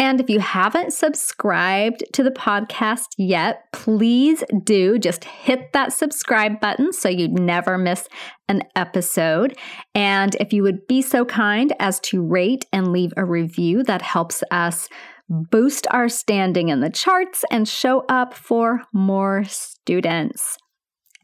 And 0.00 0.18
if 0.18 0.30
you 0.30 0.40
haven't 0.40 0.94
subscribed 0.94 2.02
to 2.14 2.22
the 2.22 2.30
podcast 2.30 3.08
yet, 3.18 3.64
please 3.74 4.42
do 4.64 4.98
just 4.98 5.24
hit 5.24 5.74
that 5.74 5.92
subscribe 5.92 6.58
button 6.58 6.94
so 6.94 7.10
you 7.10 7.28
never 7.28 7.76
miss 7.76 8.08
an 8.48 8.62
episode. 8.74 9.58
And 9.94 10.34
if 10.40 10.54
you 10.54 10.62
would 10.62 10.86
be 10.86 11.02
so 11.02 11.26
kind 11.26 11.74
as 11.78 12.00
to 12.00 12.26
rate 12.26 12.64
and 12.72 12.92
leave 12.92 13.12
a 13.18 13.26
review, 13.26 13.82
that 13.82 14.00
helps 14.00 14.42
us 14.50 14.88
boost 15.28 15.86
our 15.90 16.08
standing 16.08 16.70
in 16.70 16.80
the 16.80 16.88
charts 16.88 17.44
and 17.50 17.68
show 17.68 18.06
up 18.08 18.32
for 18.32 18.80
more 18.94 19.44
students. 19.44 20.56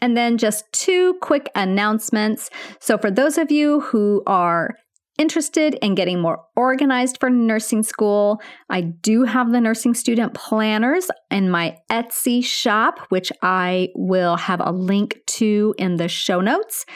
And 0.02 0.14
then 0.14 0.36
just 0.36 0.64
two 0.72 1.14
quick 1.22 1.50
announcements. 1.54 2.50
So, 2.78 2.98
for 2.98 3.10
those 3.10 3.38
of 3.38 3.50
you 3.50 3.80
who 3.80 4.22
are 4.26 4.74
interested 5.18 5.74
in 5.82 5.94
getting 5.94 6.20
more 6.20 6.44
organized 6.56 7.18
for 7.18 7.30
nursing 7.30 7.82
school, 7.82 8.40
I 8.70 8.80
do 8.82 9.24
have 9.24 9.52
the 9.52 9.60
nursing 9.60 9.94
student 9.94 10.34
planners 10.34 11.08
in 11.30 11.50
my 11.50 11.78
Etsy 11.90 12.44
shop, 12.44 13.00
which 13.08 13.32
I 13.42 13.88
will 13.94 14.36
have 14.36 14.60
a 14.60 14.72
link 14.72 15.18
to 15.26 15.74
in 15.78 15.96
the 15.96 16.08
show 16.08 16.40
notes. 16.40 16.86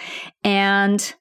And 0.45 1.15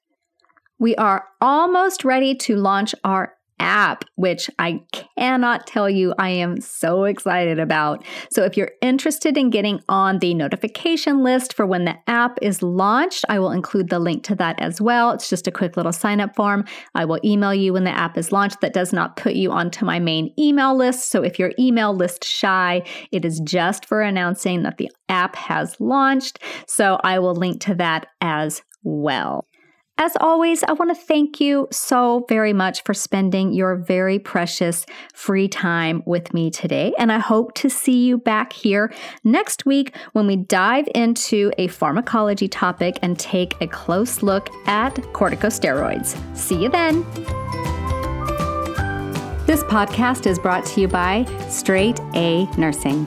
we 0.78 0.96
are 0.96 1.26
almost 1.40 2.04
ready 2.04 2.34
to 2.34 2.56
launch 2.56 2.94
our 3.04 3.34
app, 3.60 4.04
which 4.16 4.50
I 4.58 4.80
cannot 5.16 5.66
tell 5.66 5.88
you 5.88 6.14
I 6.18 6.30
am 6.30 6.60
so 6.60 7.04
excited 7.04 7.60
about. 7.60 8.04
So, 8.32 8.42
if 8.42 8.56
you're 8.56 8.72
interested 8.82 9.36
in 9.36 9.50
getting 9.50 9.80
on 9.88 10.18
the 10.18 10.34
notification 10.34 11.22
list 11.22 11.52
for 11.52 11.66
when 11.66 11.84
the 11.84 11.96
app 12.08 12.38
is 12.42 12.62
launched, 12.62 13.24
I 13.28 13.38
will 13.38 13.52
include 13.52 13.90
the 13.90 14.00
link 14.00 14.24
to 14.24 14.34
that 14.36 14.60
as 14.60 14.80
well. 14.80 15.12
It's 15.12 15.28
just 15.28 15.46
a 15.46 15.52
quick 15.52 15.76
little 15.76 15.92
sign 15.92 16.20
up 16.20 16.34
form. 16.34 16.64
I 16.94 17.04
will 17.04 17.20
email 17.24 17.54
you 17.54 17.74
when 17.74 17.84
the 17.84 17.96
app 17.96 18.18
is 18.18 18.32
launched. 18.32 18.60
That 18.62 18.72
does 18.72 18.92
not 18.92 19.16
put 19.16 19.34
you 19.34 19.52
onto 19.52 19.84
my 19.84 20.00
main 20.00 20.32
email 20.38 20.74
list. 20.74 21.10
So, 21.10 21.22
if 21.22 21.38
you're 21.38 21.52
email 21.58 21.94
list 21.94 22.24
shy, 22.24 22.82
it 23.12 23.24
is 23.24 23.40
just 23.40 23.86
for 23.86 24.00
announcing 24.00 24.62
that 24.62 24.78
the 24.78 24.90
app 25.08 25.36
has 25.36 25.78
launched. 25.78 26.38
So, 26.66 26.98
I 27.04 27.18
will 27.18 27.34
link 27.34 27.60
to 27.62 27.74
that 27.76 28.06
as 28.22 28.62
well. 28.82 29.46
As 30.00 30.16
always, 30.18 30.62
I 30.64 30.72
want 30.72 30.90
to 30.90 30.94
thank 30.94 31.42
you 31.42 31.68
so 31.70 32.24
very 32.26 32.54
much 32.54 32.82
for 32.84 32.94
spending 32.94 33.52
your 33.52 33.76
very 33.76 34.18
precious 34.18 34.86
free 35.12 35.46
time 35.46 36.02
with 36.06 36.32
me 36.32 36.50
today. 36.50 36.94
And 36.98 37.12
I 37.12 37.18
hope 37.18 37.52
to 37.56 37.68
see 37.68 38.06
you 38.06 38.16
back 38.16 38.54
here 38.54 38.94
next 39.24 39.66
week 39.66 39.94
when 40.12 40.26
we 40.26 40.36
dive 40.36 40.88
into 40.94 41.52
a 41.58 41.66
pharmacology 41.66 42.48
topic 42.48 42.98
and 43.02 43.18
take 43.18 43.60
a 43.60 43.66
close 43.66 44.22
look 44.22 44.48
at 44.66 44.94
corticosteroids. 45.12 46.16
See 46.34 46.62
you 46.62 46.70
then. 46.70 47.02
This 49.44 49.62
podcast 49.64 50.26
is 50.26 50.38
brought 50.38 50.64
to 50.64 50.80
you 50.80 50.88
by 50.88 51.26
Straight 51.50 52.00
A 52.14 52.46
Nursing. 52.56 53.06